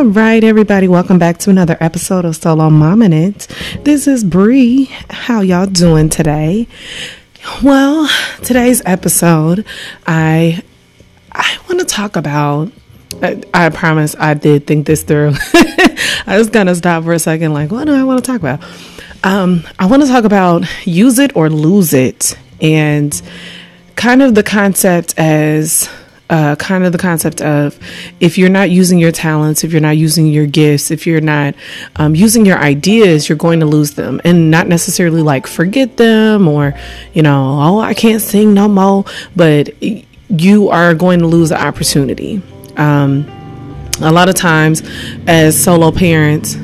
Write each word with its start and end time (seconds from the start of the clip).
All 0.00 0.06
right, 0.06 0.42
everybody, 0.42 0.88
welcome 0.88 1.18
back 1.18 1.36
to 1.40 1.50
another 1.50 1.76
episode 1.78 2.24
of 2.24 2.34
Solo 2.34 2.70
Mom 2.70 3.02
and 3.02 3.12
It. 3.12 3.46
This 3.82 4.06
is 4.06 4.24
Bree. 4.24 4.86
How 5.10 5.42
y'all 5.42 5.66
doing 5.66 6.08
today? 6.08 6.68
Well, 7.62 8.08
today's 8.42 8.80
episode, 8.86 9.66
I 10.06 10.62
I 11.32 11.58
want 11.68 11.80
to 11.80 11.84
talk 11.84 12.16
about. 12.16 12.72
I, 13.22 13.42
I 13.52 13.68
promise 13.68 14.16
I 14.18 14.32
did 14.32 14.66
think 14.66 14.86
this 14.86 15.02
through. 15.02 15.34
I 16.26 16.36
was 16.38 16.48
gonna 16.48 16.74
stop 16.76 17.04
for 17.04 17.12
a 17.12 17.18
second, 17.18 17.52
like, 17.52 17.70
what 17.70 17.84
do 17.84 17.94
I 17.94 18.02
want 18.02 18.24
to 18.24 18.26
talk 18.26 18.40
about? 18.40 18.64
Um, 19.22 19.64
I 19.78 19.84
want 19.84 20.00
to 20.00 20.08
talk 20.08 20.24
about 20.24 20.64
use 20.86 21.18
it 21.18 21.36
or 21.36 21.50
lose 21.50 21.92
it, 21.92 22.38
and 22.62 23.20
kind 23.96 24.22
of 24.22 24.34
the 24.34 24.42
concept 24.42 25.12
as 25.18 25.90
uh, 26.30 26.54
kind 26.56 26.84
of 26.84 26.92
the 26.92 26.98
concept 26.98 27.42
of 27.42 27.78
if 28.20 28.38
you're 28.38 28.48
not 28.48 28.70
using 28.70 28.98
your 28.98 29.10
talents, 29.10 29.64
if 29.64 29.72
you're 29.72 29.80
not 29.80 29.96
using 29.96 30.28
your 30.28 30.46
gifts, 30.46 30.90
if 30.90 31.06
you're 31.06 31.20
not 31.20 31.54
um, 31.96 32.14
using 32.14 32.46
your 32.46 32.56
ideas, 32.56 33.28
you're 33.28 33.36
going 33.36 33.60
to 33.60 33.66
lose 33.66 33.94
them 33.94 34.20
and 34.24 34.50
not 34.50 34.68
necessarily 34.68 35.22
like 35.22 35.46
forget 35.46 35.96
them 35.96 36.46
or, 36.46 36.72
you 37.12 37.22
know, 37.22 37.58
oh, 37.60 37.80
I 37.80 37.94
can't 37.94 38.22
sing 38.22 38.54
no 38.54 38.68
more, 38.68 39.04
but 39.34 39.70
you 39.82 40.68
are 40.68 40.94
going 40.94 41.18
to 41.18 41.26
lose 41.26 41.48
the 41.48 41.60
opportunity. 41.60 42.40
Um, 42.76 43.26
a 44.00 44.12
lot 44.12 44.28
of 44.28 44.36
times, 44.36 44.82
as 45.26 45.60
solo 45.60 45.90
parents, 45.90 46.54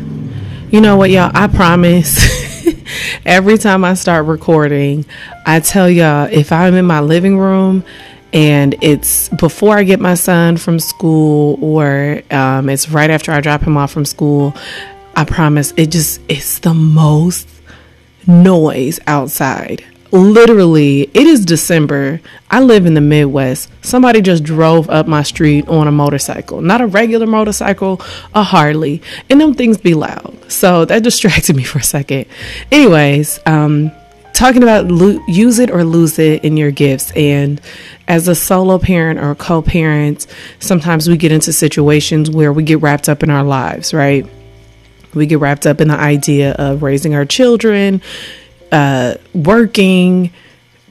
you 0.70 0.80
know 0.80 0.96
what, 0.96 1.10
y'all, 1.10 1.32
I 1.34 1.48
promise. 1.48 2.46
every 3.24 3.58
time 3.58 3.84
I 3.84 3.94
start 3.94 4.26
recording, 4.26 5.04
I 5.44 5.60
tell 5.60 5.90
y'all 5.90 6.28
if 6.30 6.52
I'm 6.52 6.74
in 6.74 6.86
my 6.86 7.00
living 7.00 7.38
room 7.38 7.84
and 8.32 8.74
it's 8.82 9.28
before 9.30 9.76
I 9.76 9.84
get 9.84 10.00
my 10.00 10.14
son 10.14 10.56
from 10.56 10.78
school 10.78 11.58
or 11.62 12.22
um, 12.30 12.68
it's 12.68 12.90
right 12.90 13.10
after 13.10 13.32
I 13.32 13.40
drop 13.40 13.62
him 13.62 13.76
off 13.76 13.92
from 13.92 14.04
school. 14.04 14.54
I 15.14 15.24
promise 15.24 15.72
it 15.76 15.90
just 15.90 16.20
it's 16.28 16.58
the 16.58 16.74
most 16.74 17.48
noise 18.26 19.00
outside. 19.06 19.84
Literally, 20.12 21.02
it 21.14 21.26
is 21.26 21.44
December. 21.44 22.20
I 22.50 22.60
live 22.60 22.86
in 22.86 22.94
the 22.94 23.00
Midwest. 23.00 23.68
Somebody 23.84 24.20
just 24.20 24.44
drove 24.44 24.88
up 24.88 25.06
my 25.06 25.22
street 25.22 25.66
on 25.68 25.88
a 25.88 25.92
motorcycle. 25.92 26.60
Not 26.60 26.80
a 26.80 26.86
regular 26.86 27.26
motorcycle, 27.26 28.00
a 28.34 28.42
Harley. 28.42 29.02
And 29.28 29.40
them 29.40 29.54
things 29.54 29.78
be 29.78 29.94
loud. 29.94 30.36
So 30.48 30.84
that 30.84 31.02
distracted 31.02 31.56
me 31.56 31.64
for 31.64 31.80
a 31.80 31.82
second. 31.82 32.26
Anyways, 32.70 33.40
um, 33.46 33.90
talking 34.32 34.62
about 34.62 34.86
lo- 34.86 35.22
use 35.26 35.58
it 35.58 35.70
or 35.70 35.82
lose 35.82 36.18
it 36.18 36.44
in 36.44 36.56
your 36.56 36.70
gifts. 36.70 37.10
And 37.16 37.60
as 38.08 38.28
a 38.28 38.34
solo 38.34 38.78
parent 38.78 39.18
or 39.18 39.34
co 39.34 39.62
parent, 39.62 40.26
sometimes 40.58 41.08
we 41.08 41.16
get 41.16 41.32
into 41.32 41.52
situations 41.52 42.30
where 42.30 42.52
we 42.52 42.62
get 42.62 42.80
wrapped 42.80 43.08
up 43.08 43.22
in 43.22 43.30
our 43.30 43.44
lives, 43.44 43.92
right? 43.92 44.26
We 45.14 45.26
get 45.26 45.40
wrapped 45.40 45.66
up 45.66 45.80
in 45.80 45.88
the 45.88 45.98
idea 45.98 46.52
of 46.52 46.82
raising 46.82 47.14
our 47.14 47.24
children, 47.24 48.02
uh, 48.70 49.14
working, 49.34 50.32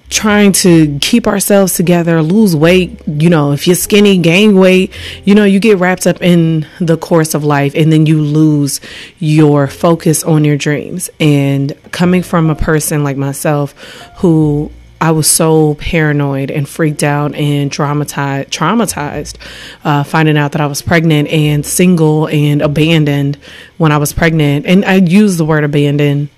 trying 0.10 0.52
to 0.52 0.98
keep 1.00 1.28
ourselves 1.28 1.76
together, 1.76 2.22
lose 2.22 2.56
weight. 2.56 3.02
You 3.08 3.30
know, 3.30 3.52
if 3.52 3.68
you're 3.68 3.76
skinny, 3.76 4.18
gain 4.18 4.58
weight, 4.58 4.94
you 5.24 5.36
know, 5.36 5.46
you 5.46 5.60
get 5.60 5.78
wrapped 5.78 6.08
up 6.08 6.22
in 6.22 6.68
the 6.80 6.98
course 6.98 7.34
of 7.34 7.44
life 7.44 7.74
and 7.76 7.92
then 7.92 8.06
you 8.06 8.22
lose 8.22 8.82
your 9.20 9.68
focus 9.68 10.24
on 10.24 10.44
your 10.44 10.58
dreams. 10.58 11.10
And 11.20 11.74
coming 11.92 12.24
from 12.24 12.50
a 12.50 12.56
person 12.56 13.04
like 13.04 13.18
myself 13.18 13.72
who 14.18 14.72
I 15.02 15.12
was 15.12 15.28
so 15.30 15.76
paranoid 15.76 16.50
and 16.52 16.68
freaked 16.68 17.04
out 17.04 17.36
and 17.36 17.70
traumatized, 17.70 18.50
traumatized, 18.50 19.38
uh, 19.84 20.04
finding 20.04 20.38
out 20.38 20.54
that 20.54 20.62
I 20.62 20.68
was 20.68 20.82
pregnant 20.82 21.28
and 21.30 21.66
single 21.66 22.28
and 22.28 22.62
abandoned 22.62 23.38
when 23.78 23.92
I 23.92 23.98
was 23.98 24.14
pregnant. 24.14 24.66
And 24.66 24.86
I 24.86 24.96
use 24.96 25.38
the 25.38 25.46
word 25.46 25.64
abandoned 25.64 26.30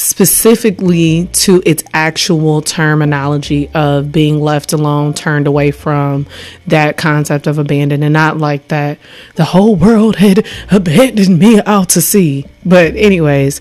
specifically 0.00 1.28
to 1.32 1.62
its 1.66 1.84
actual 1.92 2.62
terminology 2.62 3.68
of 3.74 4.10
being 4.10 4.40
left 4.40 4.72
alone, 4.72 5.12
turned 5.12 5.46
away 5.46 5.70
from 5.70 6.26
that 6.66 6.96
concept 6.96 7.46
of 7.46 7.58
abandoned, 7.58 8.02
and 8.02 8.12
not 8.12 8.38
like 8.38 8.68
that 8.68 8.98
the 9.34 9.44
whole 9.44 9.76
world 9.76 10.16
had 10.16 10.46
abandoned 10.70 11.38
me 11.38 11.60
out 11.66 11.90
to 11.90 12.00
sea. 12.00 12.46
But, 12.64 12.96
anyways, 12.96 13.60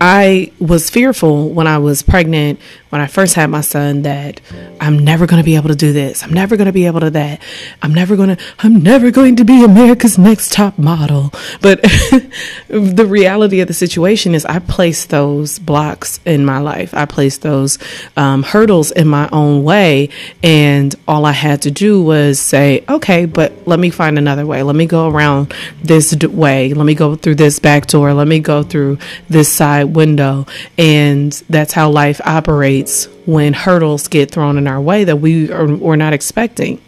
I 0.00 0.52
was 0.60 0.90
fearful 0.90 1.48
when 1.50 1.66
I 1.66 1.78
was 1.78 2.02
pregnant, 2.02 2.60
when 2.92 3.00
I 3.00 3.06
first 3.06 3.34
had 3.34 3.50
my 3.50 3.60
son, 3.60 4.02
that 4.02 4.40
I'm 4.80 4.98
never 4.98 5.26
going 5.26 5.42
to 5.42 5.44
be 5.44 5.56
able 5.56 5.68
to 5.68 5.74
do 5.74 5.92
this. 5.92 6.22
I'm 6.22 6.32
never 6.32 6.56
going 6.56 6.66
to 6.66 6.72
be 6.72 6.86
able 6.86 7.00
to 7.00 7.10
that. 7.10 7.40
I'm 7.82 7.92
never 7.92 8.16
going 8.16 8.36
to, 8.36 8.44
I'm 8.60 8.82
never 8.82 9.10
going 9.10 9.36
to 9.36 9.44
be 9.44 9.64
America's 9.64 10.18
next 10.18 10.52
top 10.52 10.78
model. 10.78 11.32
But 11.60 11.82
the 12.68 13.06
reality 13.08 13.60
of 13.60 13.68
the 13.68 13.74
situation 13.74 14.34
is 14.34 14.44
I 14.44 14.60
placed 14.60 15.10
those 15.10 15.58
blocks 15.58 16.20
in 16.24 16.44
my 16.44 16.58
life. 16.58 16.94
I 16.94 17.04
placed 17.06 17.42
those 17.42 17.78
um, 18.16 18.42
hurdles 18.42 18.92
in 18.92 19.08
my 19.08 19.28
own 19.32 19.64
way. 19.64 20.10
And 20.42 20.94
all 21.08 21.26
I 21.26 21.32
had 21.32 21.62
to 21.62 21.70
do 21.70 22.02
was 22.02 22.38
say, 22.38 22.84
okay, 22.88 23.26
but 23.26 23.52
let 23.66 23.80
me 23.80 23.90
find 23.90 24.16
another 24.16 24.46
way. 24.46 24.62
Let 24.62 24.76
me 24.76 24.86
go 24.86 25.08
around 25.08 25.54
this 25.82 26.14
way. 26.14 26.72
Let 26.72 26.86
me 26.86 26.94
go 26.94 27.16
through 27.16 27.34
this 27.34 27.58
back 27.58 27.86
door. 27.88 28.14
Let 28.14 28.28
me 28.28 28.38
go 28.38 28.62
through 28.62 28.98
this 29.28 29.52
side 29.52 29.72
side 29.72 29.94
window. 29.94 30.46
And 30.76 31.32
that's 31.48 31.72
how 31.72 31.90
life 31.90 32.20
operates 32.24 32.81
when 33.26 33.52
hurdles 33.52 34.08
get 34.08 34.30
thrown 34.30 34.58
in 34.58 34.66
our 34.66 34.80
way 34.80 35.04
that 35.04 35.16
we 35.16 35.50
are 35.50 35.66
we're 35.66 35.96
not 35.96 36.12
expecting. 36.12 36.80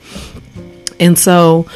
And 1.00 1.18
so 1.18 1.66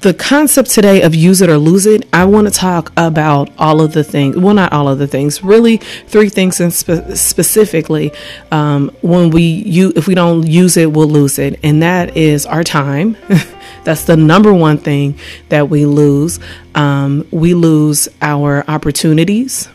the 0.00 0.12
concept 0.12 0.70
today 0.70 1.02
of 1.02 1.14
use 1.14 1.40
it 1.40 1.48
or 1.48 1.58
lose 1.58 1.86
it, 1.86 2.08
I 2.12 2.24
want 2.24 2.48
to 2.48 2.52
talk 2.52 2.92
about 2.96 3.50
all 3.56 3.80
of 3.80 3.92
the 3.92 4.02
things. 4.02 4.36
Well, 4.36 4.54
not 4.54 4.72
all 4.72 4.88
of 4.88 4.98
the 4.98 5.06
things, 5.06 5.44
really, 5.44 5.76
three 5.76 6.28
things 6.28 6.60
in 6.60 6.72
spe- 6.72 7.14
specifically. 7.14 8.12
Um, 8.50 8.90
when 9.02 9.30
we 9.30 9.42
you 9.42 9.92
if 9.94 10.08
we 10.08 10.14
don't 10.14 10.46
use 10.46 10.76
it, 10.76 10.92
we'll 10.92 11.08
lose 11.08 11.38
it, 11.38 11.60
and 11.62 11.82
that 11.82 12.16
is 12.16 12.46
our 12.46 12.64
time. 12.64 13.16
That's 13.84 14.04
the 14.04 14.16
number 14.16 14.52
one 14.52 14.78
thing 14.78 15.18
that 15.50 15.68
we 15.68 15.86
lose. 15.86 16.40
Um, 16.74 17.26
we 17.30 17.54
lose 17.54 18.08
our 18.20 18.64
opportunities, 18.68 19.68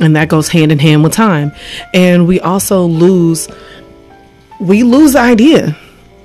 and 0.00 0.16
that 0.16 0.28
goes 0.28 0.48
hand 0.48 0.72
in 0.72 0.78
hand 0.78 1.02
with 1.02 1.12
time. 1.12 1.52
And 1.92 2.26
we 2.26 2.40
also 2.40 2.84
lose 2.84 3.48
we 4.60 4.82
lose 4.82 5.12
the 5.12 5.20
idea. 5.20 5.76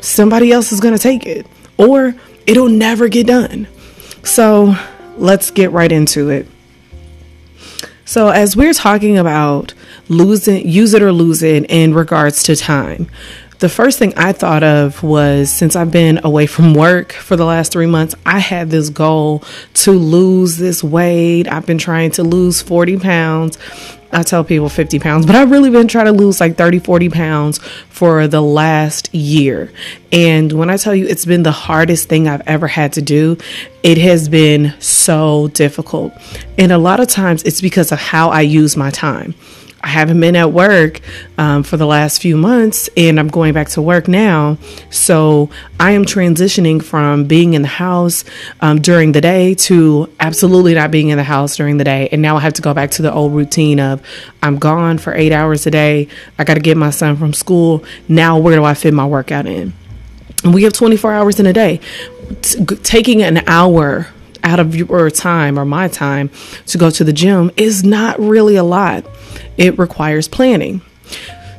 Somebody 0.02 0.52
else 0.52 0.72
is 0.72 0.80
going 0.80 0.96
to 0.96 1.00
take 1.00 1.26
it, 1.26 1.46
or 1.78 2.16
it'll 2.46 2.70
never 2.70 3.08
get 3.08 3.28
done. 3.28 3.68
So 4.24 4.76
let's 5.18 5.52
get 5.52 5.72
right 5.72 5.92
into 5.92 6.30
it. 6.30 6.48
So, 8.06 8.30
as 8.30 8.56
we're 8.56 8.74
talking 8.74 9.18
about 9.18 9.74
losing, 10.10 10.68
use 10.68 10.94
it 10.94 11.02
or 11.02 11.12
lose 11.12 11.42
it 11.42 11.66
in 11.70 11.94
regards 11.94 12.44
to 12.44 12.56
time, 12.56 13.10
the 13.64 13.70
first 13.70 13.98
thing 13.98 14.14
I 14.18 14.34
thought 14.34 14.62
of 14.62 15.02
was 15.04 15.50
since 15.50 15.78
I've 15.78 15.90
been 15.90 16.20
away 16.26 16.48
from 16.48 16.74
work 16.74 17.14
for 17.14 17.38
the 17.38 17.46
last 17.46 17.72
three 17.72 17.86
months, 17.86 18.14
I 18.26 18.40
had 18.40 18.70
this 18.70 18.90
goal 18.90 19.42
to 19.76 19.94
lose 19.94 20.58
this 20.58 20.84
weight. 20.84 21.48
I've 21.48 21.66
been 21.66 21.78
trying 21.78 22.12
to 22.12 22.24
lose 22.24 22.62
40 22.62 23.00
pounds. 23.00 23.58
I 24.12 24.24
tell 24.24 24.44
people 24.44 24.68
50 24.68 25.00
pounds, 25.00 25.26
but 25.26 25.38
I've 25.38 25.50
really 25.50 25.70
been 25.70 25.88
trying 25.88 26.08
to 26.08 26.12
lose 26.12 26.42
like 26.42 26.58
30, 26.58 26.80
40 26.80 27.08
pounds 27.08 27.60
for 27.88 28.28
the 28.28 28.42
last 28.42 29.16
year. 29.16 29.72
And 30.12 30.52
when 30.52 30.70
I 30.70 30.76
tell 30.76 30.94
you 30.94 31.08
it's 31.08 31.24
been 31.24 31.44
the 31.44 31.54
hardest 31.54 32.10
thing 32.10 32.28
I've 32.28 32.46
ever 32.46 32.68
had 32.68 32.92
to 32.94 33.02
do, 33.02 33.38
it 33.82 33.98
has 33.98 34.28
been 34.28 34.74
so 34.80 35.48
difficult. 35.54 36.12
And 36.58 36.74
a 36.74 36.78
lot 36.78 37.00
of 37.00 37.08
times 37.08 37.44
it's 37.44 37.62
because 37.62 37.94
of 37.94 38.00
how 38.00 38.28
I 38.28 38.42
use 38.42 38.76
my 38.76 38.92
time. 38.92 39.36
I 39.84 39.88
haven't 39.88 40.22
been 40.22 40.38
at 40.38 40.54
work 40.54 41.02
um, 41.38 41.64
for 41.64 41.76
the 41.76 41.86
last 41.86 42.22
few 42.22 42.38
months 42.38 42.90
and 42.96 43.20
I'm 43.20 43.28
going 43.28 43.54
back 43.54 43.68
to 43.70 43.82
work 43.82 44.08
now. 44.08 44.58
So 44.90 45.50
I 45.78 45.92
am 45.92 46.06
transitioning 46.06 46.82
from 46.82 47.26
being 47.26 47.54
in 47.54 47.64
the 47.64 47.68
house 47.68 48.24
um, 48.62 48.82
during 48.82 49.12
the 49.12 49.20
day 49.20 49.56
to 49.56 50.10
absolutely 50.22 50.74
not 50.74 50.90
being 50.90 51.10
in 51.10 51.18
the 51.18 51.24
house 51.24 51.58
during 51.58 51.78
the 51.78 51.84
day. 51.84 52.08
And 52.14 52.22
now 52.22 52.38
I 52.38 52.40
have 52.40 52.54
to 52.54 52.62
go 52.62 52.74
back 52.74 52.92
to 52.92 53.02
the 53.02 53.12
old 53.12 53.34
routine 53.34 53.82
of 53.82 54.02
I'm 54.42 54.58
gone 54.58 55.00
for 55.00 55.14
eight 55.14 55.34
hours 55.34 55.68
a 55.68 55.72
day. 55.72 56.08
I 56.40 56.46
got 56.46 56.54
to 56.54 56.62
get 56.62 56.78
my 56.78 56.90
son 56.90 57.18
from 57.18 57.34
school. 57.34 57.84
Now, 58.08 58.40
where 58.40 58.56
do 58.56 58.64
I 58.64 58.76
fit 58.76 58.94
my 58.94 59.06
workout 59.06 59.48
in? 59.48 59.74
And 60.46 60.54
we 60.54 60.64
have 60.64 60.72
24 60.72 61.12
hours 61.12 61.40
in 61.42 61.46
a 61.46 61.54
day. 61.54 61.82
T- 62.42 62.64
taking 62.64 63.22
an 63.22 63.44
hour 63.48 64.08
out 64.44 64.60
of 64.60 64.76
your 64.76 65.10
time 65.10 65.58
or 65.58 65.66
my 65.66 65.88
time 65.88 66.30
to 66.68 66.78
go 66.78 66.90
to 66.90 67.04
the 67.04 67.14
gym 67.14 67.52
is 67.58 67.84
not 67.84 68.20
really 68.20 68.56
a 68.56 68.64
lot. 68.64 69.06
It 69.58 69.78
requires 69.78 70.28
planning. 70.28 70.82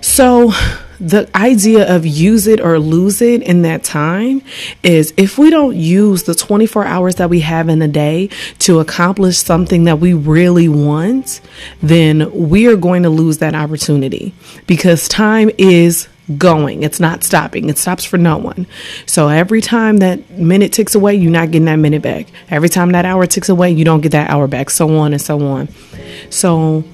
So, 0.00 0.52
the 1.00 1.28
idea 1.36 1.94
of 1.94 2.06
use 2.06 2.46
it 2.46 2.60
or 2.60 2.78
lose 2.78 3.20
it 3.20 3.42
in 3.42 3.62
that 3.62 3.82
time 3.82 4.42
is 4.82 5.12
if 5.16 5.38
we 5.38 5.50
don't 5.50 5.76
use 5.76 6.22
the 6.22 6.34
24 6.34 6.84
hours 6.84 7.16
that 7.16 7.28
we 7.28 7.40
have 7.40 7.68
in 7.68 7.82
a 7.82 7.88
day 7.88 8.28
to 8.60 8.78
accomplish 8.78 9.38
something 9.38 9.84
that 9.84 9.98
we 9.98 10.14
really 10.14 10.68
want, 10.68 11.40
then 11.82 12.30
we 12.32 12.66
are 12.68 12.76
going 12.76 13.02
to 13.02 13.10
lose 13.10 13.38
that 13.38 13.54
opportunity 13.54 14.34
because 14.66 15.08
time 15.08 15.50
is 15.58 16.08
going. 16.38 16.82
It's 16.82 17.00
not 17.00 17.22
stopping. 17.22 17.68
It 17.68 17.76
stops 17.76 18.04
for 18.04 18.16
no 18.16 18.38
one. 18.38 18.66
So 19.04 19.28
every 19.28 19.60
time 19.60 19.98
that 19.98 20.30
minute 20.30 20.72
ticks 20.72 20.94
away, 20.94 21.14
you're 21.16 21.30
not 21.30 21.50
getting 21.50 21.66
that 21.66 21.76
minute 21.76 22.02
back. 22.02 22.28
Every 22.48 22.68
time 22.68 22.92
that 22.92 23.04
hour 23.04 23.26
ticks 23.26 23.48
away, 23.48 23.72
you 23.72 23.84
don't 23.84 24.00
get 24.00 24.12
that 24.12 24.30
hour 24.30 24.46
back, 24.46 24.70
so 24.70 24.96
on 24.96 25.12
and 25.12 25.20
so 25.20 25.44
on. 25.46 25.68
So 26.30 26.84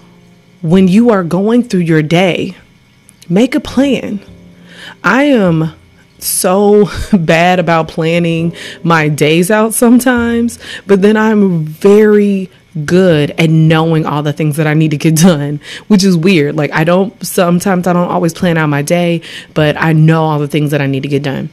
when 0.62 0.88
you 0.88 1.10
are 1.10 1.24
going 1.24 1.62
through 1.62 1.80
your 1.80 2.02
day, 2.02 2.56
make 3.28 3.54
a 3.54 3.60
plan. 3.60 4.20
I 5.02 5.24
am 5.24 5.72
so 6.18 6.90
bad 7.12 7.58
about 7.58 7.88
planning 7.88 8.54
my 8.82 9.08
days 9.08 9.50
out 9.50 9.74
sometimes, 9.74 10.58
but 10.86 11.02
then 11.02 11.16
I'm 11.16 11.64
very 11.64 12.50
good 12.84 13.30
at 13.32 13.50
knowing 13.50 14.06
all 14.06 14.22
the 14.22 14.32
things 14.32 14.56
that 14.56 14.66
I 14.66 14.74
need 14.74 14.90
to 14.92 14.96
get 14.96 15.16
done, 15.22 15.60
which 15.88 16.04
is 16.04 16.16
weird. 16.16 16.56
Like, 16.56 16.72
I 16.72 16.84
don't, 16.84 17.24
sometimes 17.24 17.86
I 17.86 17.92
don't 17.92 18.10
always 18.10 18.34
plan 18.34 18.58
out 18.58 18.68
my 18.68 18.82
day, 18.82 19.22
but 19.54 19.76
I 19.76 19.92
know 19.92 20.24
all 20.24 20.38
the 20.38 20.48
things 20.48 20.70
that 20.70 20.80
I 20.80 20.86
need 20.86 21.02
to 21.02 21.08
get 21.08 21.22
done. 21.22 21.50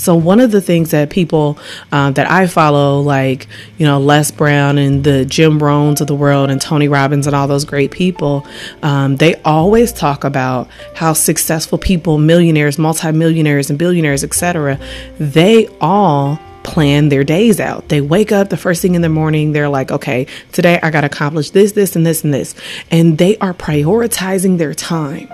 So 0.00 0.14
one 0.14 0.40
of 0.40 0.50
the 0.50 0.62
things 0.62 0.92
that 0.92 1.10
people 1.10 1.58
uh, 1.92 2.10
that 2.12 2.30
I 2.30 2.46
follow, 2.46 3.00
like 3.00 3.46
you 3.76 3.84
know 3.84 4.00
Les 4.00 4.30
Brown 4.30 4.78
and 4.78 5.04
the 5.04 5.26
Jim 5.26 5.60
Rohns 5.60 6.00
of 6.00 6.06
the 6.06 6.14
world, 6.14 6.50
and 6.50 6.58
Tony 6.58 6.88
Robbins 6.88 7.26
and 7.26 7.36
all 7.36 7.46
those 7.46 7.66
great 7.66 7.90
people, 7.90 8.46
um, 8.82 9.16
they 9.16 9.34
always 9.42 9.92
talk 9.92 10.24
about 10.24 10.68
how 10.94 11.12
successful 11.12 11.76
people, 11.76 12.16
millionaires, 12.16 12.78
multimillionaires, 12.78 13.68
and 13.68 13.78
billionaires, 13.78 14.24
etc., 14.24 14.80
they 15.18 15.68
all 15.82 16.40
plan 16.62 17.10
their 17.10 17.24
days 17.24 17.60
out. 17.60 17.90
They 17.90 18.00
wake 18.00 18.32
up 18.32 18.48
the 18.48 18.56
first 18.56 18.80
thing 18.80 18.94
in 18.94 19.02
the 19.02 19.08
morning, 19.10 19.52
they're 19.52 19.68
like, 19.68 19.90
okay, 19.90 20.26
today 20.52 20.80
I 20.82 20.90
got 20.90 21.02
to 21.02 21.08
accomplish 21.08 21.50
this, 21.50 21.72
this, 21.72 21.94
and 21.94 22.06
this, 22.06 22.24
and 22.24 22.32
this. 22.32 22.54
And 22.90 23.18
they 23.18 23.36
are 23.38 23.52
prioritizing 23.52 24.56
their 24.56 24.72
time. 24.72 25.28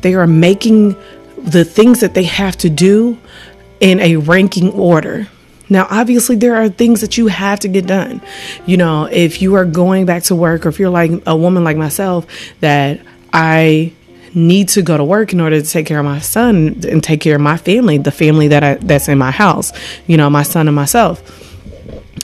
They 0.00 0.14
are 0.14 0.26
making 0.26 0.96
the 1.36 1.64
things 1.64 2.00
that 2.00 2.14
they 2.14 2.24
have 2.24 2.56
to 2.58 2.70
do 2.70 3.18
in 3.80 4.00
a 4.00 4.16
ranking 4.16 4.70
order. 4.72 5.28
Now, 5.68 5.86
obviously, 5.90 6.36
there 6.36 6.56
are 6.56 6.68
things 6.68 7.00
that 7.00 7.16
you 7.16 7.28
have 7.28 7.60
to 7.60 7.68
get 7.68 7.86
done. 7.86 8.20
You 8.66 8.76
know, 8.76 9.04
if 9.06 9.40
you 9.40 9.54
are 9.54 9.64
going 9.64 10.04
back 10.06 10.24
to 10.24 10.34
work, 10.34 10.66
or 10.66 10.68
if 10.68 10.78
you're 10.78 10.90
like 10.90 11.10
a 11.26 11.36
woman 11.36 11.64
like 11.64 11.76
myself, 11.76 12.26
that 12.60 13.00
I 13.32 13.92
need 14.34 14.68
to 14.70 14.82
go 14.82 14.96
to 14.96 15.04
work 15.04 15.32
in 15.32 15.40
order 15.40 15.60
to 15.60 15.66
take 15.66 15.86
care 15.86 15.98
of 15.98 16.04
my 16.04 16.18
son 16.18 16.80
and 16.88 17.02
take 17.02 17.20
care 17.20 17.36
of 17.36 17.40
my 17.40 17.56
family, 17.56 17.98
the 17.98 18.10
family 18.10 18.48
that 18.48 18.64
I, 18.64 18.74
that's 18.74 19.08
in 19.08 19.16
my 19.16 19.30
house, 19.30 19.72
you 20.06 20.16
know, 20.16 20.28
my 20.28 20.42
son 20.42 20.68
and 20.68 20.74
myself. 20.74 21.22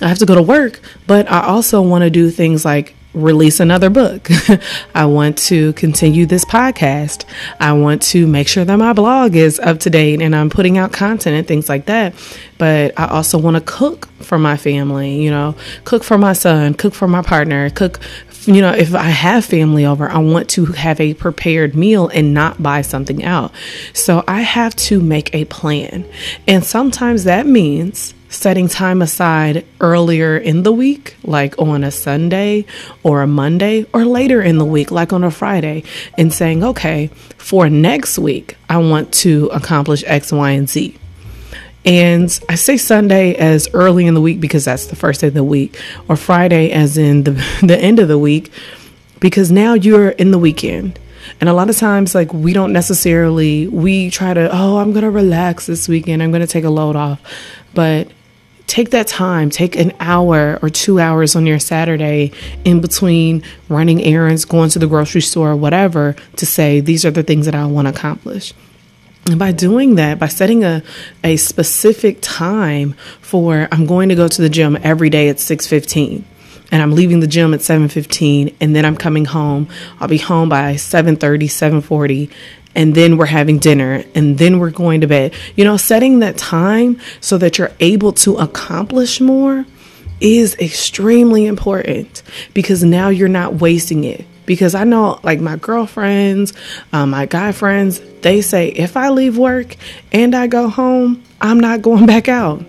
I 0.02 0.08
have 0.08 0.18
to 0.18 0.26
go 0.26 0.34
to 0.34 0.42
work, 0.42 0.80
but 1.06 1.30
I 1.30 1.44
also 1.44 1.82
want 1.82 2.02
to 2.02 2.10
do 2.10 2.30
things 2.30 2.64
like 2.64 2.94
release 3.12 3.60
another 3.60 3.90
book. 3.90 4.28
I 4.94 5.04
want 5.06 5.38
to 5.38 5.72
continue 5.74 6.26
this 6.26 6.44
podcast. 6.44 7.24
I 7.58 7.72
want 7.72 8.02
to 8.02 8.26
make 8.26 8.48
sure 8.48 8.64
that 8.64 8.76
my 8.76 8.92
blog 8.92 9.34
is 9.34 9.58
up 9.60 9.80
to 9.80 9.90
date 9.90 10.20
and 10.20 10.34
I'm 10.34 10.50
putting 10.50 10.78
out 10.78 10.92
content 10.92 11.36
and 11.36 11.46
things 11.46 11.68
like 11.68 11.86
that. 11.86 12.14
But 12.58 12.98
I 12.98 13.06
also 13.06 13.38
want 13.38 13.56
to 13.56 13.62
cook 13.62 14.08
for 14.20 14.38
my 14.38 14.56
family, 14.56 15.22
you 15.22 15.30
know, 15.30 15.56
cook 15.84 16.04
for 16.04 16.18
my 16.18 16.34
son, 16.34 16.74
cook 16.74 16.94
for 16.94 17.08
my 17.08 17.22
partner, 17.22 17.70
cook 17.70 18.00
you 18.46 18.62
know, 18.62 18.72
if 18.72 18.94
I 18.94 19.02
have 19.02 19.44
family 19.44 19.84
over, 19.84 20.08
I 20.08 20.18
want 20.18 20.48
to 20.50 20.66
have 20.66 20.98
a 21.00 21.14
prepared 21.14 21.74
meal 21.74 22.08
and 22.08 22.32
not 22.32 22.62
buy 22.62 22.80
something 22.80 23.22
out. 23.22 23.52
So 23.92 24.24
I 24.26 24.40
have 24.40 24.74
to 24.76 25.00
make 25.00 25.34
a 25.34 25.44
plan. 25.46 26.06
And 26.46 26.64
sometimes 26.64 27.24
that 27.24 27.46
means 27.46 28.14
setting 28.30 28.68
time 28.68 29.02
aside 29.02 29.66
earlier 29.80 30.38
in 30.38 30.62
the 30.62 30.72
week, 30.72 31.16
like 31.24 31.58
on 31.58 31.84
a 31.84 31.90
Sunday 31.90 32.64
or 33.02 33.22
a 33.22 33.26
Monday, 33.26 33.84
or 33.92 34.04
later 34.04 34.40
in 34.40 34.56
the 34.58 34.64
week, 34.64 34.90
like 34.90 35.12
on 35.12 35.24
a 35.24 35.30
Friday, 35.30 35.82
and 36.16 36.32
saying, 36.32 36.64
okay, 36.64 37.08
for 37.36 37.68
next 37.68 38.18
week, 38.18 38.56
I 38.68 38.78
want 38.78 39.12
to 39.14 39.46
accomplish 39.46 40.04
X, 40.06 40.32
Y, 40.32 40.50
and 40.52 40.68
Z. 40.68 40.96
And 41.84 42.40
I 42.48 42.54
say 42.54 42.76
Sunday 42.76 43.34
as 43.34 43.68
early 43.74 44.06
in 44.06 44.14
the 44.14 44.20
week 44.20 44.40
because 44.40 44.64
that's 44.64 44.86
the 44.86 44.96
first 44.96 45.22
day 45.22 45.26
of 45.26 45.34
the 45.34 45.44
week, 45.44 45.80
or 46.08 46.16
Friday 46.16 46.70
as 46.70 46.96
in 46.96 47.24
the, 47.24 47.32
the 47.62 47.78
end 47.78 47.98
of 47.98 48.08
the 48.08 48.18
week, 48.18 48.52
because 49.18 49.50
now 49.50 49.74
you're 49.74 50.10
in 50.10 50.30
the 50.30 50.38
weekend. 50.38 50.98
And 51.40 51.48
a 51.48 51.52
lot 51.52 51.70
of 51.70 51.76
times, 51.76 52.14
like, 52.14 52.32
we 52.32 52.52
don't 52.52 52.72
necessarily, 52.72 53.66
we 53.66 54.10
try 54.10 54.34
to, 54.34 54.48
oh, 54.52 54.78
I'm 54.78 54.92
going 54.92 55.04
to 55.04 55.10
relax 55.10 55.66
this 55.66 55.88
weekend, 55.88 56.22
I'm 56.22 56.30
going 56.30 56.40
to 56.40 56.46
take 56.46 56.64
a 56.64 56.70
load 56.70 56.96
off. 56.96 57.20
But 57.74 58.10
take 58.70 58.90
that 58.90 59.08
time, 59.08 59.50
take 59.50 59.74
an 59.74 59.92
hour 59.98 60.56
or 60.62 60.70
two 60.70 61.00
hours 61.00 61.34
on 61.34 61.44
your 61.44 61.58
Saturday 61.58 62.30
in 62.64 62.80
between 62.80 63.42
running 63.68 64.00
errands, 64.04 64.44
going 64.44 64.70
to 64.70 64.78
the 64.78 64.86
grocery 64.86 65.22
store, 65.22 65.56
whatever, 65.56 66.14
to 66.36 66.46
say, 66.46 66.78
these 66.78 67.04
are 67.04 67.10
the 67.10 67.24
things 67.24 67.46
that 67.46 67.54
I 67.54 67.66
want 67.66 67.88
to 67.88 67.92
accomplish. 67.92 68.54
And 69.26 69.40
by 69.40 69.50
doing 69.50 69.96
that, 69.96 70.20
by 70.20 70.28
setting 70.28 70.62
a, 70.62 70.84
a 71.24 71.36
specific 71.36 72.18
time 72.20 72.92
for 73.20 73.66
I'm 73.72 73.86
going 73.86 74.08
to 74.08 74.14
go 74.14 74.28
to 74.28 74.40
the 74.40 74.48
gym 74.48 74.78
every 74.82 75.10
day 75.10 75.28
at 75.28 75.36
6:15 75.36 76.22
and 76.72 76.82
I'm 76.82 76.92
leaving 76.92 77.20
the 77.20 77.26
gym 77.26 77.52
at 77.52 77.60
7:15 77.60 78.54
and 78.60 78.74
then 78.74 78.84
I'm 78.84 78.96
coming 78.96 79.26
home. 79.26 79.68
I'll 79.98 80.08
be 80.08 80.18
home 80.18 80.48
by 80.48 80.74
7:30, 80.74 81.48
7:40 81.48 82.30
and 82.74 82.94
then 82.94 83.16
we're 83.16 83.26
having 83.26 83.58
dinner 83.58 84.04
and 84.14 84.38
then 84.38 84.58
we're 84.58 84.70
going 84.70 85.00
to 85.00 85.06
bed. 85.06 85.34
You 85.56 85.64
know, 85.64 85.76
setting 85.76 86.20
that 86.20 86.36
time 86.38 87.00
so 87.20 87.38
that 87.38 87.58
you're 87.58 87.72
able 87.80 88.12
to 88.12 88.36
accomplish 88.36 89.20
more 89.20 89.66
is 90.20 90.54
extremely 90.56 91.46
important 91.46 92.22
because 92.54 92.84
now 92.84 93.08
you're 93.08 93.28
not 93.28 93.54
wasting 93.54 94.04
it. 94.04 94.24
Because 94.46 94.74
I 94.74 94.84
know, 94.84 95.20
like 95.22 95.40
my 95.40 95.56
girlfriends, 95.56 96.52
um, 96.92 97.10
my 97.10 97.26
guy 97.26 97.52
friends, 97.52 98.00
they 98.20 98.40
say 98.40 98.68
if 98.68 98.96
I 98.96 99.10
leave 99.10 99.38
work 99.38 99.76
and 100.12 100.34
I 100.34 100.46
go 100.46 100.68
home, 100.68 101.22
I'm 101.40 101.60
not 101.60 101.82
going 101.82 102.06
back 102.06 102.28
out. 102.28 102.64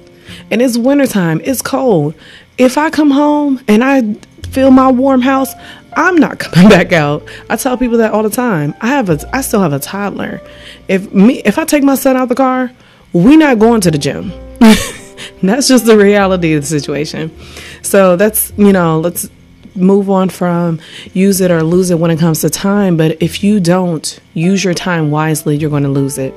And 0.50 0.62
it's 0.62 0.78
wintertime, 0.78 1.42
it's 1.44 1.62
cold. 1.62 2.14
If 2.58 2.78
I 2.78 2.90
come 2.90 3.12
home 3.12 3.60
and 3.68 3.84
I 3.84 4.14
feel 4.52 4.70
my 4.72 4.92
warm 4.92 5.22
house, 5.22 5.54
I'm 5.94 6.16
not 6.16 6.40
coming 6.40 6.70
back 6.78 6.92
out. 6.92 7.28
I 7.50 7.56
tell 7.56 7.78
people 7.78 7.98
that 7.98 8.12
all 8.12 8.24
the 8.24 8.30
time. 8.30 8.74
I 8.82 8.88
have 8.88 9.10
a 9.10 9.20
I 9.34 9.42
still 9.42 9.62
have 9.62 9.74
a 9.74 9.80
toddler. 9.80 10.42
If 10.88 11.14
me 11.14 11.42
if 11.46 11.58
I 11.58 11.66
take 11.66 11.84
my 11.84 11.96
son 11.96 12.16
out 12.16 12.30
the 12.30 12.36
car, 12.36 12.72
we 13.14 13.36
not 13.38 13.60
going 13.60 13.82
to 13.82 13.92
the 13.92 13.98
gym. 13.98 14.32
that's 15.44 15.68
just 15.68 15.86
the 15.86 15.98
reality 15.98 16.54
of 16.54 16.62
the 16.62 16.68
situation. 16.68 17.36
So 17.82 18.16
that's, 18.16 18.54
you 18.58 18.72
know, 18.72 19.00
let's 19.00 19.30
move 19.76 20.10
on 20.10 20.30
from 20.30 20.80
use 21.14 21.42
it 21.42 21.50
or 21.50 21.64
lose 21.64 21.92
it 21.92 22.00
when 22.00 22.12
it 22.12 22.20
comes 22.20 22.42
to 22.42 22.50
time, 22.50 22.98
but 22.98 23.22
if 23.22 23.44
you 23.44 23.60
don't 23.60 24.20
use 24.34 24.64
your 24.64 24.74
time 24.74 25.12
wisely, 25.12 25.56
you're 25.58 25.70
going 25.70 25.84
to 25.84 25.90
lose 25.90 26.18
it. 26.18 26.34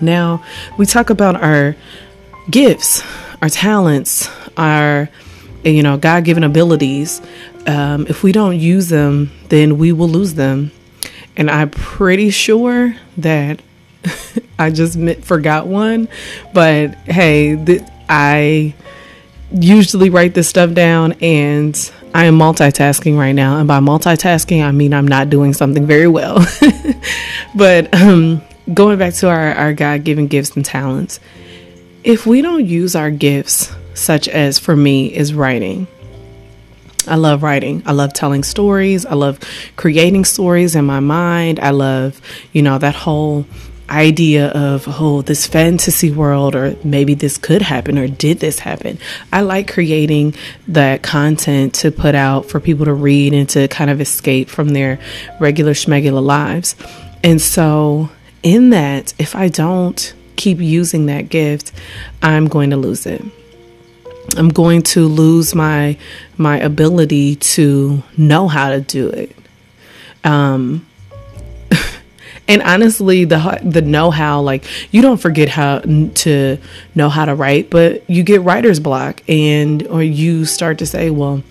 Now, 0.00 0.44
we 0.78 0.86
talk 0.86 1.10
about 1.10 1.36
our 1.42 1.76
gifts, 2.50 3.02
our 3.40 3.48
talents, 3.48 4.28
our 4.56 5.08
you 5.64 5.82
know, 5.82 5.96
God-given 5.96 6.42
abilities 6.42 7.22
um, 7.66 8.06
if 8.08 8.22
we 8.22 8.32
don't 8.32 8.58
use 8.58 8.88
them, 8.88 9.30
then 9.48 9.78
we 9.78 9.92
will 9.92 10.08
lose 10.08 10.34
them. 10.34 10.70
And 11.36 11.50
I'm 11.50 11.70
pretty 11.70 12.30
sure 12.30 12.94
that 13.18 13.60
I 14.58 14.70
just 14.70 14.98
forgot 15.24 15.66
one. 15.66 16.08
But 16.52 16.94
hey, 17.06 17.56
th- 17.56 17.82
I 18.08 18.74
usually 19.52 20.10
write 20.10 20.34
this 20.34 20.48
stuff 20.48 20.72
down 20.74 21.12
and 21.20 21.92
I 22.14 22.26
am 22.26 22.38
multitasking 22.38 23.18
right 23.18 23.32
now. 23.32 23.58
And 23.58 23.68
by 23.68 23.80
multitasking, 23.80 24.62
I 24.64 24.72
mean 24.72 24.92
I'm 24.92 25.08
not 25.08 25.30
doing 25.30 25.52
something 25.52 25.86
very 25.86 26.08
well. 26.08 26.44
but 27.54 27.92
um, 27.94 28.42
going 28.72 28.98
back 28.98 29.14
to 29.14 29.28
our, 29.28 29.54
our 29.54 29.74
God 29.74 30.04
given 30.04 30.26
gifts 30.26 30.56
and 30.56 30.64
talents, 30.64 31.20
if 32.04 32.26
we 32.26 32.42
don't 32.42 32.66
use 32.66 32.94
our 32.96 33.10
gifts, 33.10 33.74
such 33.94 34.28
as 34.28 34.58
for 34.58 34.74
me, 34.74 35.14
is 35.14 35.32
writing, 35.32 35.86
I 37.08 37.16
love 37.16 37.42
writing. 37.42 37.82
I 37.86 37.92
love 37.92 38.12
telling 38.12 38.42
stories. 38.42 39.04
I 39.06 39.14
love 39.14 39.38
creating 39.76 40.24
stories 40.24 40.74
in 40.74 40.84
my 40.84 41.00
mind. 41.00 41.60
I 41.60 41.70
love, 41.70 42.20
you 42.52 42.62
know, 42.62 42.78
that 42.78 42.94
whole 42.94 43.46
idea 43.90 44.48
of, 44.48 44.84
oh, 44.88 45.22
this 45.22 45.46
fantasy 45.46 46.10
world, 46.10 46.54
or 46.54 46.76
maybe 46.82 47.14
this 47.14 47.36
could 47.36 47.62
happen, 47.62 47.98
or 47.98 48.08
did 48.08 48.40
this 48.40 48.58
happen? 48.58 48.98
I 49.32 49.42
like 49.42 49.70
creating 49.70 50.34
that 50.68 51.02
content 51.02 51.74
to 51.74 51.90
put 51.90 52.14
out 52.14 52.46
for 52.46 52.58
people 52.58 52.86
to 52.86 52.94
read 52.94 53.34
and 53.34 53.48
to 53.50 53.68
kind 53.68 53.90
of 53.90 54.00
escape 54.00 54.48
from 54.48 54.70
their 54.70 54.98
regular 55.40 55.72
schmegular 55.72 56.22
lives. 56.22 56.74
And 57.22 57.40
so, 57.40 58.08
in 58.42 58.70
that, 58.70 59.12
if 59.18 59.36
I 59.36 59.48
don't 59.48 60.14
keep 60.36 60.58
using 60.58 61.06
that 61.06 61.28
gift, 61.28 61.72
I'm 62.22 62.48
going 62.48 62.70
to 62.70 62.76
lose 62.76 63.06
it. 63.06 63.22
I'm 64.36 64.48
going 64.48 64.82
to 64.82 65.06
lose 65.06 65.54
my 65.54 65.96
my 66.36 66.58
ability 66.58 67.36
to 67.36 68.02
know 68.16 68.48
how 68.48 68.70
to 68.70 68.80
do 68.80 69.08
it. 69.08 69.36
Um, 70.24 70.86
and 72.48 72.62
honestly, 72.62 73.24
the 73.24 73.60
the 73.62 73.82
know 73.82 74.10
how, 74.10 74.40
like 74.40 74.64
you 74.90 75.02
don't 75.02 75.18
forget 75.18 75.48
how 75.48 75.80
to 75.80 76.58
know 76.94 77.08
how 77.08 77.24
to 77.24 77.34
write, 77.34 77.70
but 77.70 78.08
you 78.08 78.22
get 78.22 78.42
writer's 78.42 78.80
block, 78.80 79.22
and 79.28 79.86
or 79.88 80.02
you 80.02 80.44
start 80.44 80.78
to 80.78 80.86
say, 80.86 81.10
well, 81.10 81.42